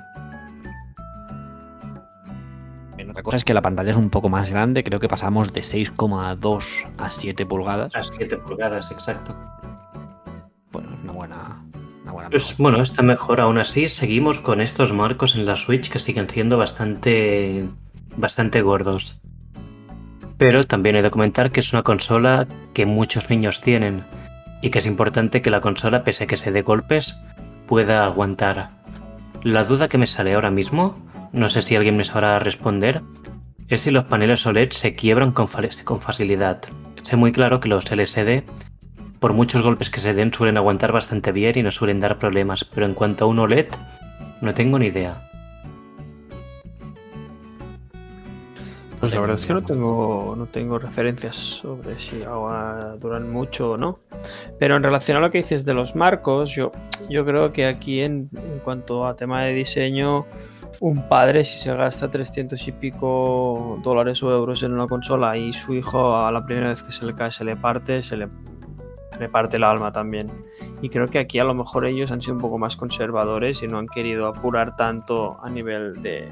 [3.11, 5.61] Otra cosa es que la pantalla es un poco más grande, creo que pasamos de
[5.61, 7.95] 6,2 a 7 pulgadas.
[7.95, 9.37] A 7 pulgadas, exacto.
[10.71, 11.63] Bueno, es una buena.
[12.05, 13.43] Una buena Pues bueno, está mejor.
[13.43, 17.69] Aún así, seguimos con estos marcos en la Switch que siguen siendo bastante,
[18.17, 19.21] bastante gordos.
[20.39, 24.05] Pero también he de comentar que es una consola que muchos niños tienen
[24.63, 27.21] y que es importante que la consola, pese a que se dé golpes,
[27.67, 28.71] pueda aguantar.
[29.43, 30.95] La duda que me sale ahora mismo,
[31.33, 33.03] no sé si alguien me sabrá responder,
[33.69, 35.49] es si los paneles OLED se quiebran con,
[35.85, 36.63] con facilidad.
[37.03, 38.45] Sé muy claro que los LCD
[39.23, 42.65] por muchos golpes que se den suelen aguantar bastante bien y no suelen dar problemas,
[42.65, 43.69] pero en cuanto a un OLED,
[44.41, 45.31] no tengo ni idea.
[49.03, 53.73] Pues la verdad es que no tengo, no tengo referencias sobre si ahora duran mucho
[53.73, 53.99] o no.
[54.61, 56.71] Pero en relación a lo que dices de los marcos, yo,
[57.11, 60.25] yo creo que aquí en, en cuanto a tema de diseño,
[60.79, 65.53] un padre si se gasta 300 y pico dólares o euros en una consola y
[65.53, 68.29] su hijo a la primera vez que se le cae se le parte, se le,
[69.19, 70.29] le parte el alma también.
[70.81, 73.67] Y creo que aquí a lo mejor ellos han sido un poco más conservadores y
[73.67, 76.31] no han querido apurar tanto a nivel de,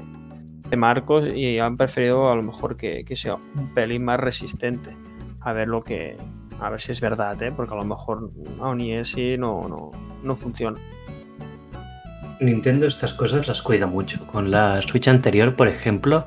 [0.71, 4.95] de marcos y han preferido a lo mejor que, que sea un pelín más resistente.
[5.41, 6.17] A ver lo que.
[6.59, 7.51] A ver si es verdad, ¿eh?
[7.55, 9.91] porque a lo mejor aún y así no, no,
[10.23, 10.77] no funciona.
[12.39, 14.25] Nintendo estas cosas las cuida mucho.
[14.27, 16.25] Con la Switch anterior, por ejemplo,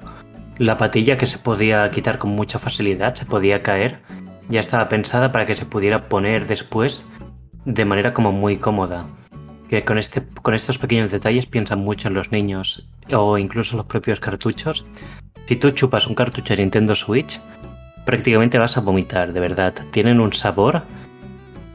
[0.58, 4.00] la patilla que se podía quitar con mucha facilidad, se podía caer,
[4.48, 7.08] ya estaba pensada para que se pudiera poner después
[7.64, 9.06] de manera como muy cómoda.
[9.68, 13.86] Que con, este, con estos pequeños detalles piensan mucho en los niños o incluso los
[13.86, 14.84] propios cartuchos.
[15.46, 17.40] Si tú chupas un cartucho de Nintendo Switch,
[18.04, 19.74] prácticamente vas a vomitar, de verdad.
[19.90, 20.82] Tienen un sabor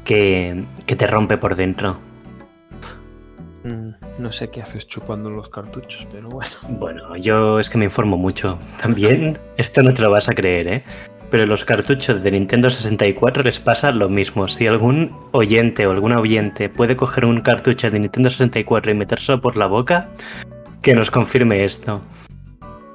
[0.06, 1.98] que, que te rompe por dentro.
[3.64, 6.52] Mm, no sé qué haces chupando los cartuchos, pero bueno.
[6.80, 8.58] Bueno, yo es que me informo mucho.
[8.82, 10.84] También, esto no te lo vas a creer, ¿eh?
[11.30, 14.48] Pero los cartuchos de Nintendo 64 les pasa lo mismo.
[14.48, 19.40] Si algún oyente o alguna oyente puede coger un cartucho de Nintendo 64 y metérselo
[19.40, 20.10] por la boca,
[20.82, 22.02] que nos confirme esto.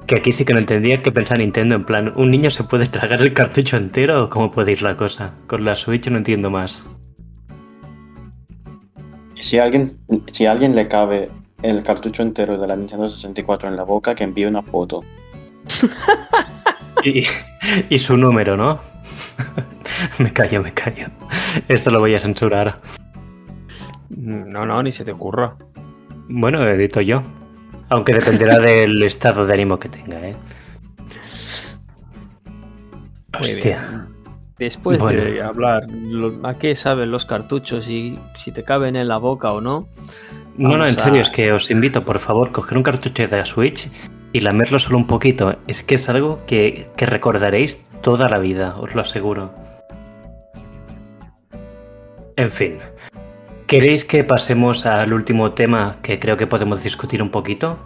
[0.07, 2.87] Que aquí sí que no entendía que pensaba Nintendo en plan, ¿un niño se puede
[2.87, 5.33] tragar el cartucho entero o cómo puede ir la cosa?
[5.47, 6.89] Con la Switch no entiendo más.
[9.45, 9.99] Si a alguien,
[10.31, 11.29] si alguien le cabe
[11.61, 15.03] el cartucho entero de la Nintendo 64 en la boca, que envíe una foto.
[17.03, 17.23] Y,
[17.91, 18.79] y su número, ¿no?
[20.17, 21.09] me callo, me callo.
[21.67, 22.81] Esto lo voy a censurar.
[24.09, 25.55] No, no, ni se te ocurra.
[26.27, 27.21] Bueno, edito yo.
[27.89, 30.35] Aunque dependerá del estado de ánimo que tenga, ¿eh?
[33.31, 34.07] Muy Hostia.
[34.57, 39.17] Después de hablar lo- a qué saben los cartuchos y si te caben en la
[39.17, 39.87] boca o no,
[40.57, 43.45] No, no, en serio, es que os invito, por favor, coger un cartucho de la
[43.45, 43.89] Switch
[44.31, 45.57] y lamerlo solo un poquito.
[45.67, 49.53] Es que es algo que, que recordaréis toda la vida, os lo aseguro.
[52.37, 52.77] En fin,
[53.67, 57.77] ¿queréis que pasemos al último tema que creo que podemos discutir un poquito?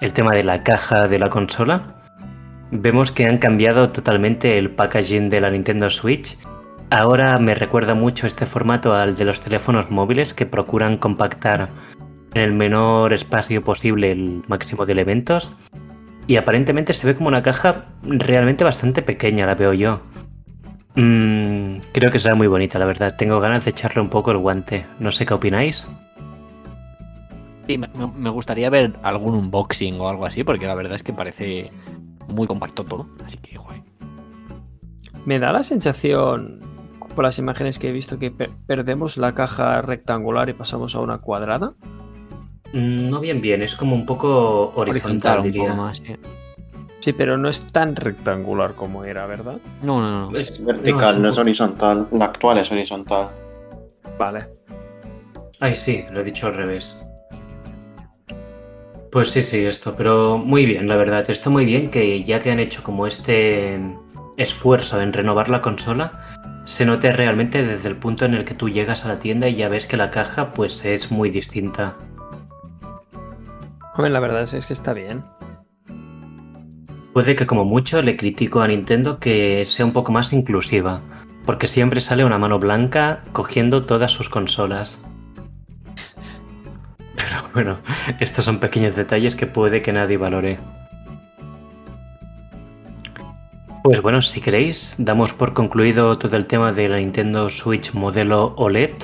[0.00, 1.99] El tema de la caja de la consola.
[2.72, 6.38] Vemos que han cambiado totalmente el packaging de la Nintendo Switch.
[6.90, 11.68] Ahora me recuerda mucho este formato al de los teléfonos móviles que procuran compactar
[12.34, 15.52] en el menor espacio posible el máximo de elementos.
[16.28, 20.00] Y aparentemente se ve como una caja realmente bastante pequeña, la veo yo.
[20.94, 23.16] Mm, creo que será muy bonita, la verdad.
[23.16, 24.86] Tengo ganas de echarle un poco el guante.
[25.00, 25.88] No sé qué opináis.
[27.66, 31.70] Sí, me, gustaría ver algún unboxing o algo así, porque la verdad es que parece
[32.30, 33.06] muy compacto todo.
[33.24, 33.58] Así que,
[35.26, 36.60] me da la sensación,
[37.14, 41.00] por las imágenes que he visto, que per- perdemos la caja rectangular y pasamos a
[41.00, 41.72] una cuadrada.
[42.72, 45.64] Mm, No bien bien, es como un poco horizontal, un diría.
[45.64, 45.98] poco más.
[45.98, 46.16] sí.
[47.00, 49.56] Sí, pero no es tan rectangular como era, ¿verdad?
[49.82, 50.38] No, no, no.
[50.38, 52.08] Es- vertical, no es poco- horizontal.
[52.12, 53.28] La actual es horizontal.
[54.18, 54.40] Vale.
[55.60, 56.96] Ay, sí, lo he dicho al revés.
[59.10, 61.28] Pues sí, sí, esto, pero muy bien, la verdad.
[61.28, 63.80] Está muy bien que ya que han hecho como este
[64.36, 66.22] esfuerzo en renovar la consola,
[66.64, 69.56] se note realmente desde el punto en el que tú llegas a la tienda y
[69.56, 71.96] ya ves que la caja pues es muy distinta.
[73.94, 75.24] Hombre, la verdad es, es que está bien.
[77.12, 81.00] Puede que como mucho le critico a Nintendo que sea un poco más inclusiva,
[81.44, 85.04] porque siempre sale una mano blanca cogiendo todas sus consolas.
[87.30, 87.78] Pero bueno,
[88.18, 90.58] estos son pequeños detalles que puede que nadie valore.
[93.84, 98.54] Pues bueno, si queréis, damos por concluido todo el tema de la Nintendo Switch modelo
[98.56, 98.94] OLED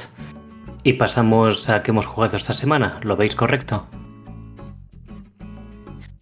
[0.82, 2.98] y pasamos a qué hemos jugado esta semana.
[3.02, 3.86] ¿Lo veis correcto?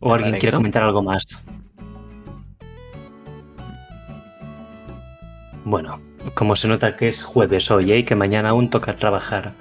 [0.00, 1.46] ¿O alguien quiere comentar algo más?
[5.64, 6.00] Bueno,
[6.34, 7.98] como se nota que es jueves hoy ¿eh?
[7.98, 9.55] y que mañana aún toca trabajar,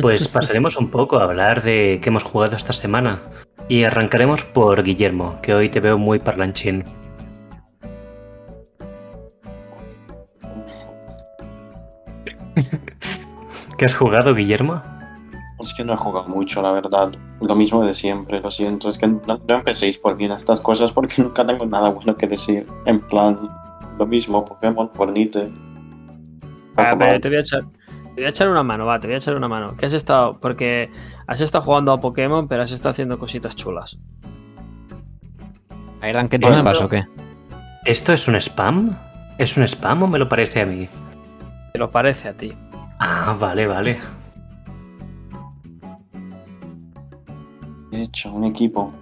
[0.00, 3.20] pues pasaremos un poco a hablar de qué hemos jugado esta semana.
[3.68, 6.84] Y arrancaremos por Guillermo, que hoy te veo muy parlanchín.
[13.78, 14.82] ¿Qué has jugado, Guillermo?
[15.60, 17.12] Es que no he jugado mucho, la verdad.
[17.40, 18.88] Lo mismo de siempre, lo siento.
[18.88, 22.16] Es que no, no empecéis por mí en estas cosas porque nunca tengo nada bueno
[22.16, 22.66] que decir.
[22.86, 23.48] En plan,
[23.98, 25.52] lo mismo, Pokémon, Fornite.
[26.76, 27.20] A Poco ver, más.
[27.20, 27.62] te voy a echar.
[28.14, 29.74] Te voy a echar una mano, va, te voy a echar una mano.
[29.76, 30.38] ¿Qué has estado?
[30.38, 30.90] Porque
[31.26, 33.98] has estado jugando a Pokémon, pero has estado haciendo cositas chulas.
[36.00, 37.04] ¿Hay Ranked Bueno, nuevas pero- o qué?
[37.84, 38.96] ¿Esto es un spam?
[39.38, 40.88] ¿Es un spam o me lo parece a mí?
[41.72, 42.52] Te lo parece a ti.
[42.98, 43.98] Ah, vale, vale.
[47.92, 48.92] He hecho un equipo.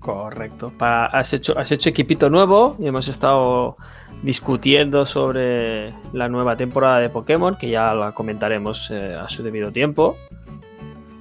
[0.00, 0.72] Correcto.
[0.76, 3.76] Pa- has, hecho, has hecho equipito nuevo y hemos estado
[4.22, 9.70] discutiendo sobre la nueva temporada de Pokémon, que ya la comentaremos eh, a su debido
[9.70, 10.16] tiempo.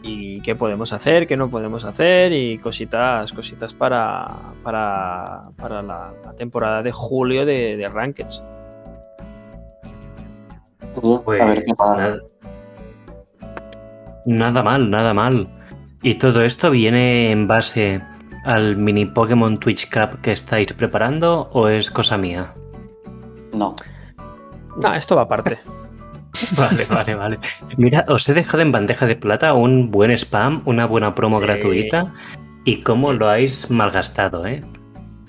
[0.02, 4.26] Y qué podemos hacer, qué no podemos hacer, y cositas, cositas para,
[4.64, 8.42] para, para la, la temporada de julio de, de Rankeds.
[11.26, 11.98] Pues a ver qué pasa.
[11.98, 12.20] nada.
[14.26, 15.50] Nada mal, nada mal.
[16.02, 18.02] ¿Y todo esto viene en base
[18.46, 22.54] al mini Pokémon Twitch Cup que estáis preparando o es cosa mía?
[23.54, 23.76] No.
[24.82, 25.60] No, esto va aparte.
[26.58, 27.40] Vale, vale, vale.
[27.76, 31.44] Mira, os he dejado en bandeja de plata un buen spam, una buena promo Sí.
[31.44, 32.14] gratuita
[32.66, 34.62] y cómo lo habéis malgastado, ¿eh?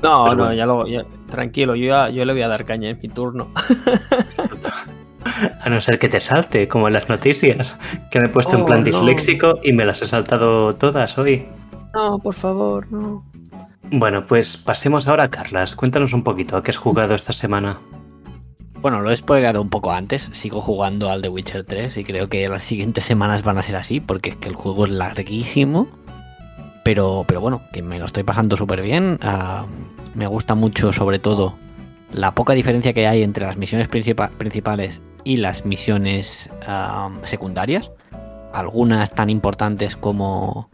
[0.03, 0.53] No, Pues no, bueno.
[0.55, 0.87] ya lo.
[0.87, 3.49] ya- tranquilo, yo, ya- yo le voy a dar caña en mi turno.
[5.63, 7.79] A no ser que te salte, como en las noticias,
[8.11, 8.85] que me he puesto en Oh, plan no.
[8.85, 11.47] disléxico y me las he saltado todas hoy.
[11.95, 13.25] No, por favor, no.
[13.91, 15.75] Bueno, pues pasemos ahora a Carlas.
[15.75, 17.79] Cuéntanos un poquito a qué has jugado esta semana.
[18.81, 20.31] Bueno, lo he spoilerado un poco antes.
[20.33, 23.77] Sigo jugando al The Witcher 3 y creo que las siguientes semanas van a ser
[23.77, 25.89] así porque es que el juego es larguísimo.
[26.85, 29.19] Pero, pero bueno, que me lo estoy pasando súper bien.
[29.21, 29.67] Ah,
[30.15, 31.55] me gusta mucho, sobre todo,
[32.13, 37.91] la poca diferencia que hay entre las misiones principa- principales y las misiones ah, secundarias.
[38.53, 40.71] Algunas tan importantes como.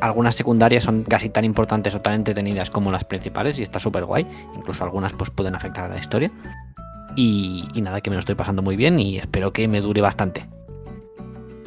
[0.00, 4.04] Algunas secundarias son casi tan importantes o tan entretenidas como las principales y está súper
[4.04, 4.26] guay.
[4.56, 6.30] Incluso algunas pues pueden afectar a la historia.
[7.16, 10.00] Y, y nada, que me lo estoy pasando muy bien y espero que me dure
[10.00, 10.46] bastante.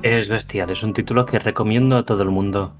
[0.01, 2.75] Es bestial, es un título que recomiendo a todo el mundo.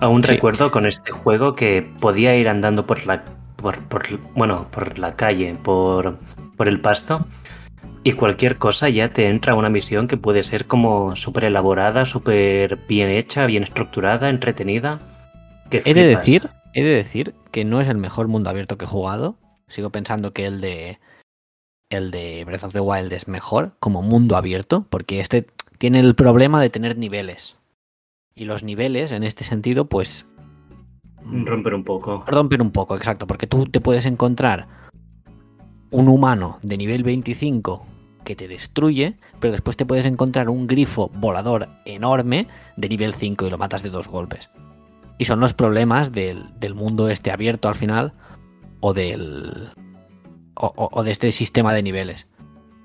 [0.00, 0.28] Aún Sí.
[0.32, 3.24] recuerdo con este juego que podía ir andando por la
[3.56, 6.18] por, por- bueno, por la calle, por,
[6.56, 7.26] por el pasto,
[8.04, 12.78] y cualquier cosa ya te entra una misión que puede ser como súper elaborada, súper
[12.88, 15.00] bien hecha, bien estructurada, entretenida.
[15.70, 18.84] que He de decir, he de decir que no es el mejor mundo abierto que
[18.84, 19.36] he jugado.
[19.66, 20.98] Sigo pensando que el de
[21.90, 25.46] el de Breath of the Wild es mejor como mundo abierto, porque este
[25.78, 27.56] tiene el problema de tener niveles.
[28.34, 30.26] Y los niveles, en este sentido, pues
[31.24, 32.24] Romper un poco.
[32.26, 34.68] rompen un poco, exacto, porque tú te puedes encontrar
[35.90, 37.86] un humano de nivel 25
[38.24, 43.46] que te destruye, pero después te puedes encontrar un grifo volador enorme de nivel 5
[43.46, 44.50] y lo matas de dos golpes.
[45.16, 48.12] Y son los problemas del, del mundo este abierto al final,
[48.80, 49.70] o del.
[50.54, 52.26] O, de este sistema de niveles.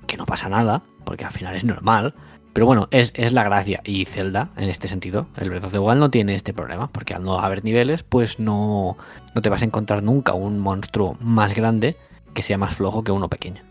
[0.05, 2.13] Que no pasa nada, porque al final es normal.
[2.53, 3.81] Pero bueno, es, es la gracia.
[3.83, 7.15] Y Zelda, en este sentido, el Breath of the Wild no tiene este problema, porque
[7.15, 8.95] al no haber niveles, pues no,
[9.33, 11.97] no te vas a encontrar nunca un monstruo más grande
[12.34, 13.61] que sea más flojo que uno pequeño.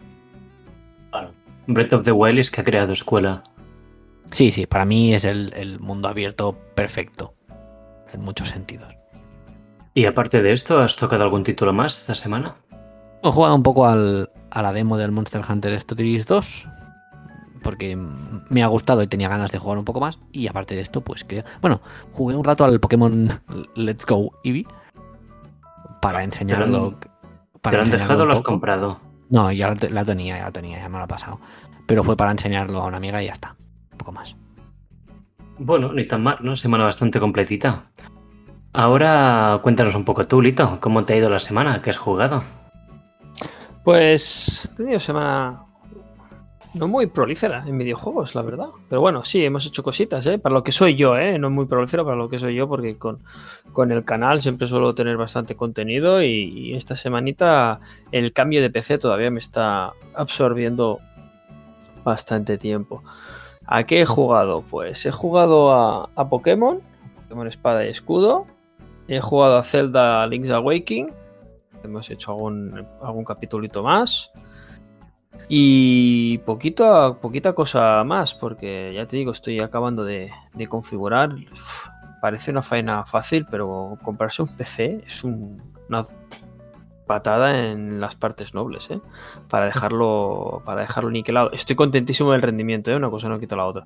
[1.66, 3.44] Breath of the Wild es que ha creado escuela.
[4.32, 7.34] Sí, sí, para mí es el, el mundo abierto perfecto.
[8.12, 8.92] En muchos sentidos.
[9.94, 12.56] Y aparte de esto, ¿has tocado algún título más esta semana?
[13.22, 16.68] He jugado un poco al- a la demo del Monster Hunter Stories 2.
[17.62, 20.18] Porque me ha gustado y tenía ganas de jugar un poco más.
[20.32, 21.44] Y aparte de esto, pues creo.
[21.60, 23.28] Bueno, jugué un rato al Pokémon
[23.76, 24.66] Let's Go Eevee.
[26.00, 26.96] Para enseñarlo.
[26.96, 27.08] ¿Te
[27.62, 29.00] Para lo han dejado o lo has comprado?
[29.30, 31.40] No, ya la, te- la tenía, ya la tenía, ya me la ha pasado.
[31.86, 33.56] Pero fue para enseñarlo a una amiga y ya está.
[33.92, 34.36] Un poco más.
[35.58, 36.54] Bueno, ni tan mal, ¿no?
[36.56, 37.84] Semana bastante completita.
[38.72, 41.80] Ahora cuéntanos un poco tú, Lito, ¿cómo te ha ido la semana?
[41.82, 42.42] ¿Qué has jugado?
[43.84, 45.64] Pues he tenido semana
[46.74, 48.68] no muy prolífera en videojuegos, la verdad.
[48.88, 50.38] Pero bueno, sí, hemos hecho cositas, ¿eh?
[50.38, 51.38] Para lo que soy yo, ¿eh?
[51.38, 53.20] No muy prolífera para lo que soy yo, porque con,
[53.72, 57.80] con el canal siempre suelo tener bastante contenido y, esta semanita
[58.12, 61.00] el cambio de PC todavía me está absorbiendo
[62.04, 63.02] bastante tiempo.
[63.66, 64.62] ¿A qué he jugado?
[64.62, 66.80] Pues he jugado a, a Pokémon,
[67.22, 68.46] Pokémon Espada y Escudo.
[69.06, 71.12] He jugado a Zelda Link's Awakening.
[71.84, 73.26] Hemos hecho algún, algún
[73.82, 74.32] más.
[75.48, 81.34] Y poquito, poquita cosa más, porque ya te digo, estoy acabando de, de configurar.
[81.52, 81.88] Uf,
[82.20, 86.04] parece una faena fácil, pero comprarse un PC es un- una
[87.06, 89.00] patada en las partes nobles, ¿eh?
[89.50, 91.50] Para dejarlo, para dejarlo niquelado.
[91.52, 92.96] Estoy contentísimo del rendimiento, ¿eh?
[92.96, 93.84] Una cosa no quita la otra.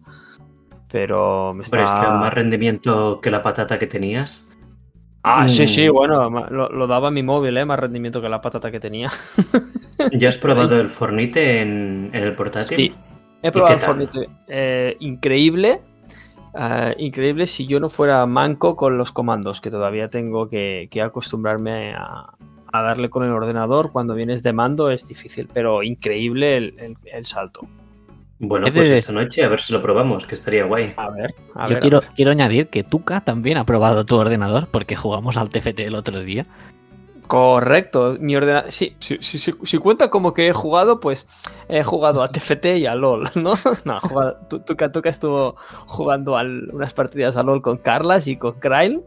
[0.91, 1.77] Pero me está...
[1.79, 4.51] Pero es que más rendimiento que la patata que tenías.
[5.29, 5.67] Ah, sí, Mm.
[5.69, 7.65] sí, bueno, ma- lo, lo daba mi móvil, ¿eh?
[7.65, 9.09] Más rendimiento que la patata que tenía.
[10.13, 12.77] ¿Ya has probado el Fornite en, en el portátil?
[12.79, 12.95] Sí,
[13.43, 13.87] he probado el tal?
[13.89, 14.29] Fortnite.
[14.47, 15.81] eh, increíble.
[16.59, 21.03] eh, increíble si yo no fuera manco con los comandos, que todavía tengo que, que
[21.03, 22.33] acostumbrarme a,
[22.73, 23.91] a darle con el ordenador.
[23.91, 27.67] Cuando vienes de mando es difícil, pero increíble el, el- el salto.
[28.39, 30.93] Bueno, pues de- esta noche a ver si lo probamos, que estaría guay.
[30.97, 32.11] A ver, a Yo ver, a quiero, ver.
[32.15, 36.21] quiero añadir que Tuca también ha probado tu ordenador porque jugamos al TFT el otro
[36.21, 36.47] día.
[37.27, 38.71] Correcto, mi ordenador.
[38.71, 41.27] Sí, si, si- si- si cuenta como que he jugado, pues
[41.69, 43.55] he jugado a TFT y a LOL, ¿no?
[43.85, 45.57] No, jugado- Tu- Tuca Tuca estuvo
[45.87, 49.01] jugando al- unas partidas a LOL con Carlas y con Krail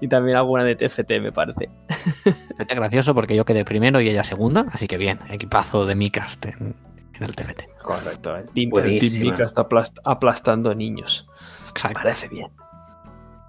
[0.00, 1.70] y también alguna de TFT, me parece.
[2.68, 6.74] Es gracioso porque yo quedé primero y ella segunda, así que bien, equipazo de en,
[7.18, 7.62] en el TFT.
[7.82, 9.12] Correcto, el Team, el Buenísima.
[9.22, 11.26] Team Mika está aplast- aplastando niños.
[11.28, 11.98] Me Exacto.
[12.02, 12.48] parece bien.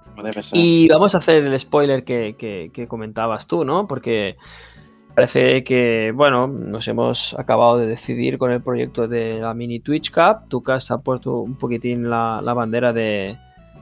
[0.05, 0.57] Como debe ser.
[0.57, 3.87] Y vamos a hacer el spoiler que, que- que comentabas tú, ¿no?
[3.87, 4.35] Porque
[5.13, 10.11] parece que, bueno, nos hemos acabado de decidir con el proyecto de la mini Twitch
[10.11, 10.47] Cup.
[10.49, 13.37] Tucas ha puesto un poquitín la, la bandera de,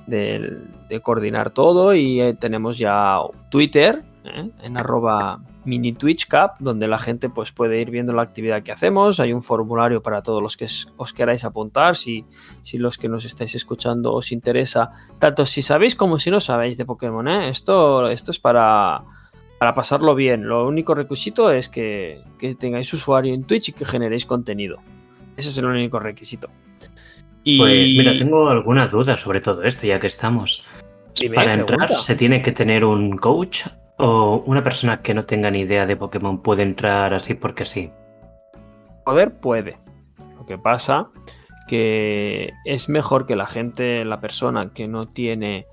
[0.08, 0.60] de-
[0.90, 3.18] de coordinar todo y eh, tenemos ya
[3.50, 4.50] Twitter, ¿eh?
[4.62, 8.72] en arroba mini Twitch Cup donde la gente pues puede ir viendo la actividad que
[8.72, 9.20] hacemos.
[9.20, 12.26] Hay un formulario para todos los que os queráis apuntar, si,
[12.62, 16.78] si los que nos estáis escuchando os interesa, tanto si sabéis como si no sabéis
[16.78, 17.28] de Pokémon.
[17.28, 17.50] ¿eh?
[17.50, 19.00] Esto, esto es para,
[19.60, 20.48] para pasarlo bien.
[20.48, 24.78] Lo único requisito es que, que tengáis usuario en Twitch y que generéis contenido.
[25.38, 26.50] Ese es el único requisito.
[27.44, 27.58] Y...
[27.58, 30.64] Pues mira, tengo alguna duda sobre todo esto, ya que estamos.
[31.16, 32.02] Dime, Para entrar, pregunta.
[32.02, 33.66] ¿se tiene que tener un coach?
[33.98, 37.92] ¿O una persona que no tenga ni idea de Pokémon puede entrar así porque sí?
[39.06, 39.78] Poder puede.
[40.38, 41.08] Lo que pasa
[41.68, 45.68] que es mejor que la gente, la persona que no tiene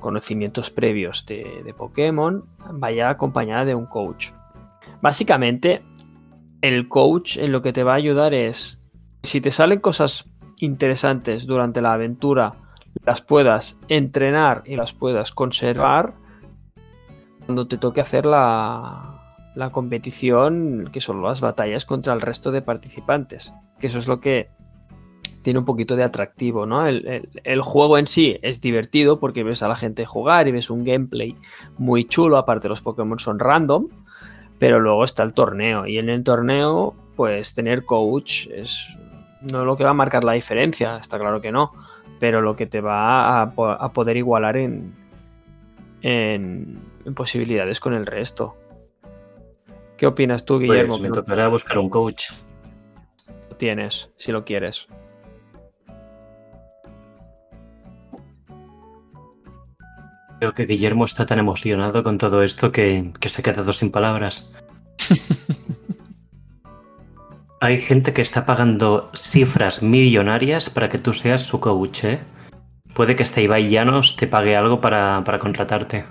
[0.00, 4.30] conocimientos previos de, de Pokémon, vaya acompañada de un coach.
[5.00, 5.82] Básicamente,
[6.60, 8.80] el coach en lo que te va a ayudar es,
[9.22, 10.30] si te salen cosas
[10.60, 12.54] interesantes durante la aventura,
[13.04, 16.14] las puedas entrenar y las puedas conservar
[17.46, 19.20] cuando te toque hacer la,
[19.54, 23.52] la competición, que son las batallas contra el resto de participantes.
[23.78, 24.48] Que eso es lo que
[25.42, 26.86] tiene un poquito de atractivo, ¿no?
[26.86, 30.70] El, el- juego en sí es divertido porque ves a la gente jugar y ves
[30.70, 31.34] un gameplay
[31.78, 33.88] muy chulo, aparte los Pokémon son random,
[34.60, 38.86] pero luego está el torneo y en el torneo pues tener coach es
[39.50, 41.72] no lo que va a marcar la diferencia, está claro que no,
[42.20, 44.94] pero lo que te va a, a poder igualar en,
[46.02, 46.78] en
[47.14, 48.56] posibilidades con el resto.
[49.96, 50.98] ¿Qué opinas tú, Guillermo?
[50.98, 52.30] Pues que me tocará buscar un coach.
[53.50, 54.88] lo tienes, si lo quieres.
[60.40, 63.92] Creo que Guillermo está tan emocionado con todo esto que, que se ha quedado sin
[63.92, 64.56] palabras.
[67.60, 72.20] Hay gente que está pagando cifras millonarias para que tú seas su coach, ¿eh?
[72.92, 76.04] Puede que este Ibai Llanos te pague algo para, para contratarte.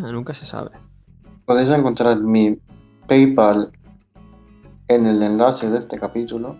[0.00, 0.70] Nunca se sabe.
[1.44, 2.58] Podéis encontrar mi
[3.06, 3.70] PayPal
[4.88, 6.56] en el enlace de este capítulo.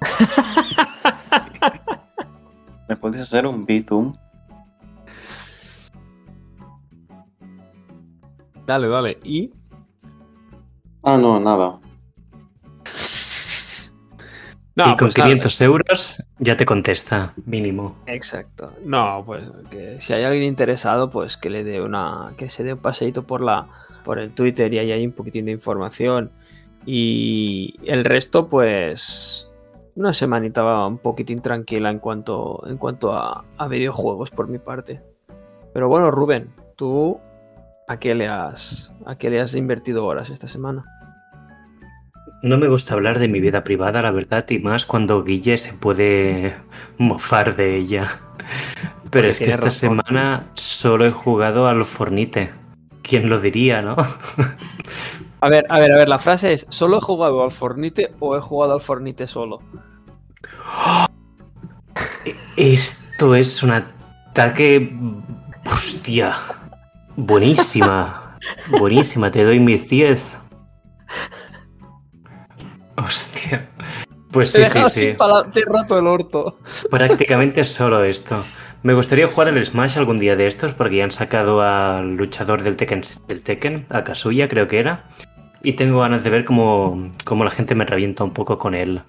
[2.88, 4.12] ¿Me podéis hacer un Bizum?
[8.66, 9.18] Dale, dale.
[9.24, 9.50] Y
[11.02, 11.78] Ah, no, nada.
[14.76, 15.28] No, y con pues nada.
[15.30, 17.96] 500 euros ya te contesta, mínimo.
[18.06, 18.72] Exacto.
[18.84, 22.34] No, pues que si hay alguien interesado, pues que le dé una.
[22.36, 23.68] que se dé un paseíto por la.
[24.04, 26.32] por el Twitter y ahí hay un poquitín de información.
[26.84, 29.50] Y el resto, pues.
[29.96, 32.64] Una semanita va un poquitín tranquila en cuanto.
[32.66, 35.00] en cuanto a, a videojuegos por mi parte.
[35.72, 37.20] Pero bueno, Rubén, tú.
[37.86, 38.92] ¿A qué le has.
[39.04, 40.84] a qué le has invertido horas esta semana?
[42.44, 45.72] No me gusta hablar de mi vida privada, la verdad, y más cuando Guille se
[45.72, 46.54] puede
[46.98, 48.20] mofar de ella.
[49.10, 50.02] Pero Porque es que esta razón.
[50.04, 52.52] semana solo he jugado al Fornite.
[53.00, 53.96] ¿Quién lo diría, no?
[55.40, 58.36] A ver, a ver, a ver, la frase es: ¿solo he jugado al Fornite o
[58.36, 59.62] he jugado al Fornite solo?
[62.58, 64.94] Esto es un ataque.
[65.64, 66.36] Hostia.
[67.16, 68.36] Buenísima.
[68.78, 70.40] Buenísima, te doy mis 10.
[72.96, 73.68] Hostia.
[74.30, 75.16] Pues Te sí, sí, sí.
[75.52, 76.58] te roto el orto.
[76.90, 78.44] Prácticamente solo esto.
[78.82, 82.62] Me gustaría jugar al Smash algún día de estos porque ya han sacado al luchador
[82.62, 85.04] del Tekken, del Tekken a Kazuya creo que era.
[85.62, 89.02] Y tengo ganas de ver cómo, cómo la gente me revienta un poco con él.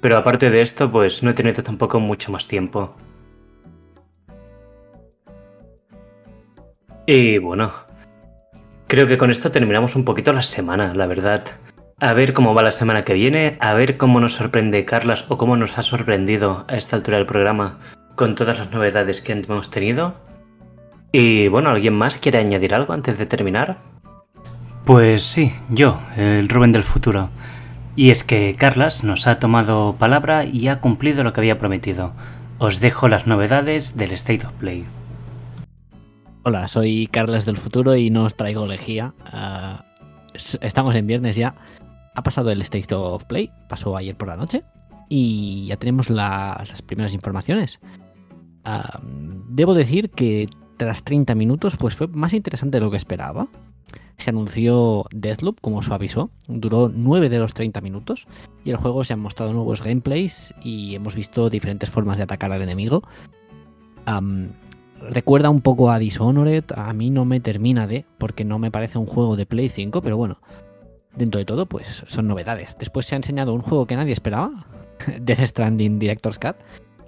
[0.00, 2.96] Pero aparte de esto, pues no he tenido tampoco mucho más tiempo.
[7.06, 7.72] Y bueno,
[8.88, 11.44] creo que con esto terminamos un poquito la semana, la verdad.
[12.02, 15.38] A ver cómo va la semana que viene, a ver cómo nos sorprende Carlas o
[15.38, 17.78] cómo nos ha sorprendido a esta altura del programa
[18.16, 20.16] con todas las novedades que hemos tenido.
[21.12, 23.78] Y bueno, ¿alguien más quiere añadir algo antes de terminar?
[24.84, 27.30] Pues sí, yo, el Rubén del futuro.
[27.94, 32.14] Y es que Carlas nos ha tomado palabra y ha cumplido lo que había prometido.
[32.58, 34.84] Os dejo las novedades del State of Play.
[36.42, 39.14] Hola, soy Carles del futuro y no os traigo lejía.
[39.24, 39.84] Ah,
[40.34, 41.54] estamos en viernes ya.
[42.14, 44.64] Ha pasado el State of Play, pasó ayer por la noche
[45.08, 47.80] y ya tenemos la- las primeras informaciones.
[49.48, 53.48] Debo decir que tras 30 minutos pues fue más interesante de lo que esperaba.
[54.18, 58.26] Se anunció Deathloop, como se avisó, duró 9 de los 30 minutos
[58.64, 62.52] y el juego se han mostrado nuevos gameplays y hemos visto diferentes formas de atacar
[62.52, 63.02] al enemigo.
[65.10, 68.98] Recuerda un poco a Dishonored, a mí no me termina de, porque no me parece
[68.98, 70.38] un juego de Play 5, pero bueno,
[71.16, 72.76] dentro de todo, pues son novedades.
[72.78, 74.66] Después se ha enseñado un juego que nadie esperaba,
[75.20, 76.56] Death Stranding Director's Cut,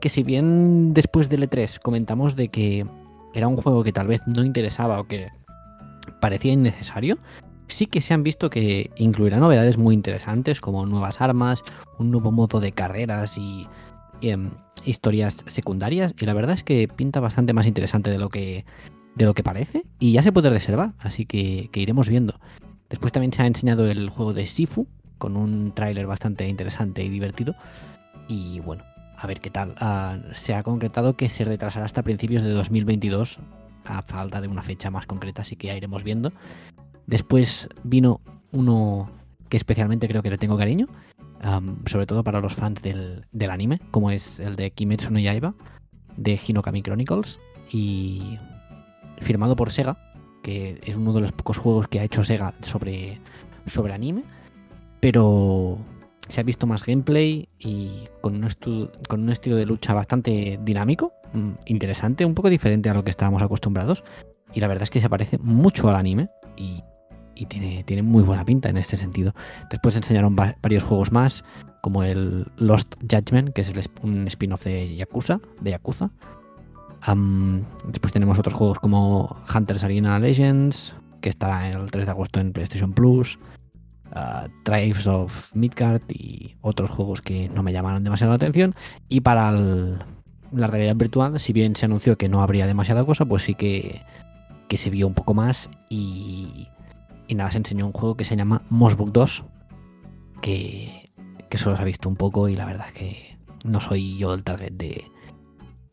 [0.00, 2.86] que si bien después del E3 comentamos de que
[3.34, 5.30] era un juego que tal vez no interesaba o que
[6.20, 7.18] parecía innecesario.
[7.66, 11.62] Sí que se han visto que incluirá novedades muy interesantes como nuevas armas,
[11.98, 13.66] un nuevo modo de carreras y,
[14.20, 14.50] em,
[14.84, 16.14] historias secundarias.
[16.20, 18.64] Y la verdad es que pinta bastante más interesante de lo que,
[19.14, 19.84] de lo que parece.
[19.98, 22.38] Y ya se puede reservar, así que, que iremos viendo.
[22.90, 24.86] Después también se ha enseñado el juego de Sifu,
[25.18, 27.54] con un tráiler bastante interesante y divertido.
[28.28, 28.84] Y bueno,
[29.16, 29.74] a ver qué tal.
[29.78, 33.38] Ah, se ha concretado que se retrasará hasta principios de 2022,
[33.84, 36.32] a falta de una fecha más concreta, así que ya iremos viendo.
[37.06, 38.20] Después vino
[38.52, 39.10] uno
[39.48, 40.88] que especialmente creo que le tengo cariño,
[41.86, 45.54] sobre todo para los fans del, del anime, como es el de Kimetsu no Yaiba,
[46.16, 47.40] de Hinokami Chronicles,
[47.70, 48.38] y
[49.20, 50.13] firmado por Sega,
[50.44, 53.18] que es uno de los pocos juegos que ha hecho Sega sobre,
[53.64, 54.24] sobre anime,
[55.00, 55.78] pero
[56.28, 62.26] se ha visto más gameplay y con un, estilo de lucha bastante dinámico, mm, interesante,
[62.26, 64.04] un poco diferente a lo que estábamos acostumbrados.
[64.52, 66.82] Y la verdad es que se parece mucho al anime y,
[67.46, 69.34] tiene, tiene muy buena pinta en este sentido.
[69.70, 71.42] Después enseñaron va- varios juegos más,
[71.80, 75.40] como el Lost Judgment, que es el un spin-off de Yakuza.
[77.86, 82.52] Después tenemos otros juegos como Hunters Arena Legends, que estará el 3 de agosto en
[82.52, 83.38] PlayStation Plus.
[84.14, 88.74] uh, Tribes of Midgard y otros juegos que no me llamaron demasiado la atención.
[89.08, 93.42] Y para la realidad virtual, si bien se anunció que no habría demasiada cosa, pues
[93.42, 94.02] sí que,
[94.68, 95.68] que se vio un poco más.
[95.90, 96.68] Y,
[97.28, 99.44] y nada, se enseñó un juego que se llama Mossbook 2,
[100.40, 101.10] que,
[101.50, 104.32] que solo se ha visto un poco y la verdad es que no soy yo
[104.32, 105.04] el target de,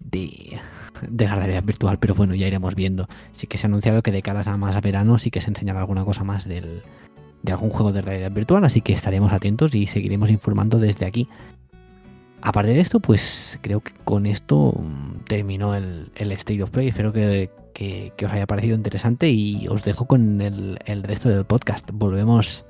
[0.03, 0.59] de,
[1.09, 3.07] la realidad virtual, pero bueno, ya iremos viendo.
[3.33, 5.79] Sí que se ha anunciado que de caras a más verano sí que se enseñará
[5.81, 6.81] alguna cosa más del,
[7.43, 11.27] de algún juego de realidad virtual, así que estaremos atentos y seguiremos informando desde aquí.
[12.41, 16.87] Aparte de esto, pues creo que con esto mm, terminó el, el State of Play.
[16.87, 21.29] Espero que, que- que os haya parecido interesante y os dejo con el, el resto
[21.29, 21.89] del podcast.
[21.93, 22.65] Volvemos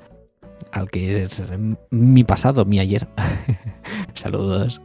[0.73, 1.41] al que es
[1.89, 3.07] mi pasado, mi ayer.
[4.13, 4.81] Saludos.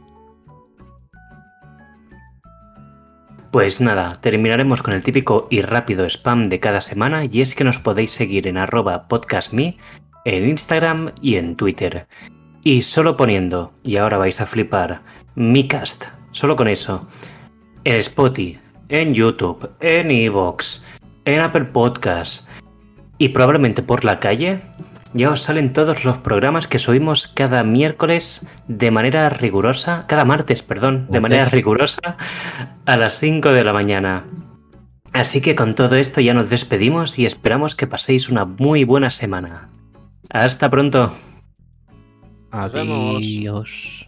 [3.57, 7.63] Pues nada, terminaremos con el típico y rápido spam de cada semana y es que
[7.63, 9.77] nos podéis seguir en arroba podcastme,
[10.25, 12.05] en Instagram y en Twitter.
[12.61, 15.01] Y solo poniendo, y ahora vais a flipar,
[15.33, 17.07] Micast, solo con eso,
[17.83, 18.59] en Spotify,
[18.89, 20.85] en YouTube, en Evox,
[21.25, 22.47] en Apple Podcasts
[23.17, 24.59] y probablemente por la calle,
[25.13, 30.63] ya os salen todos los programas que subimos cada miércoles de manera rigurosa, cada martes,
[30.63, 32.17] perdón, de manera rigurosa
[32.85, 34.25] a las 5 de la mañana.
[35.13, 39.09] Así que con todo esto ya nos despedimos y esperamos que paséis una muy buena
[39.09, 39.69] semana.
[40.29, 41.13] Hasta pronto.
[42.51, 44.06] Adiós.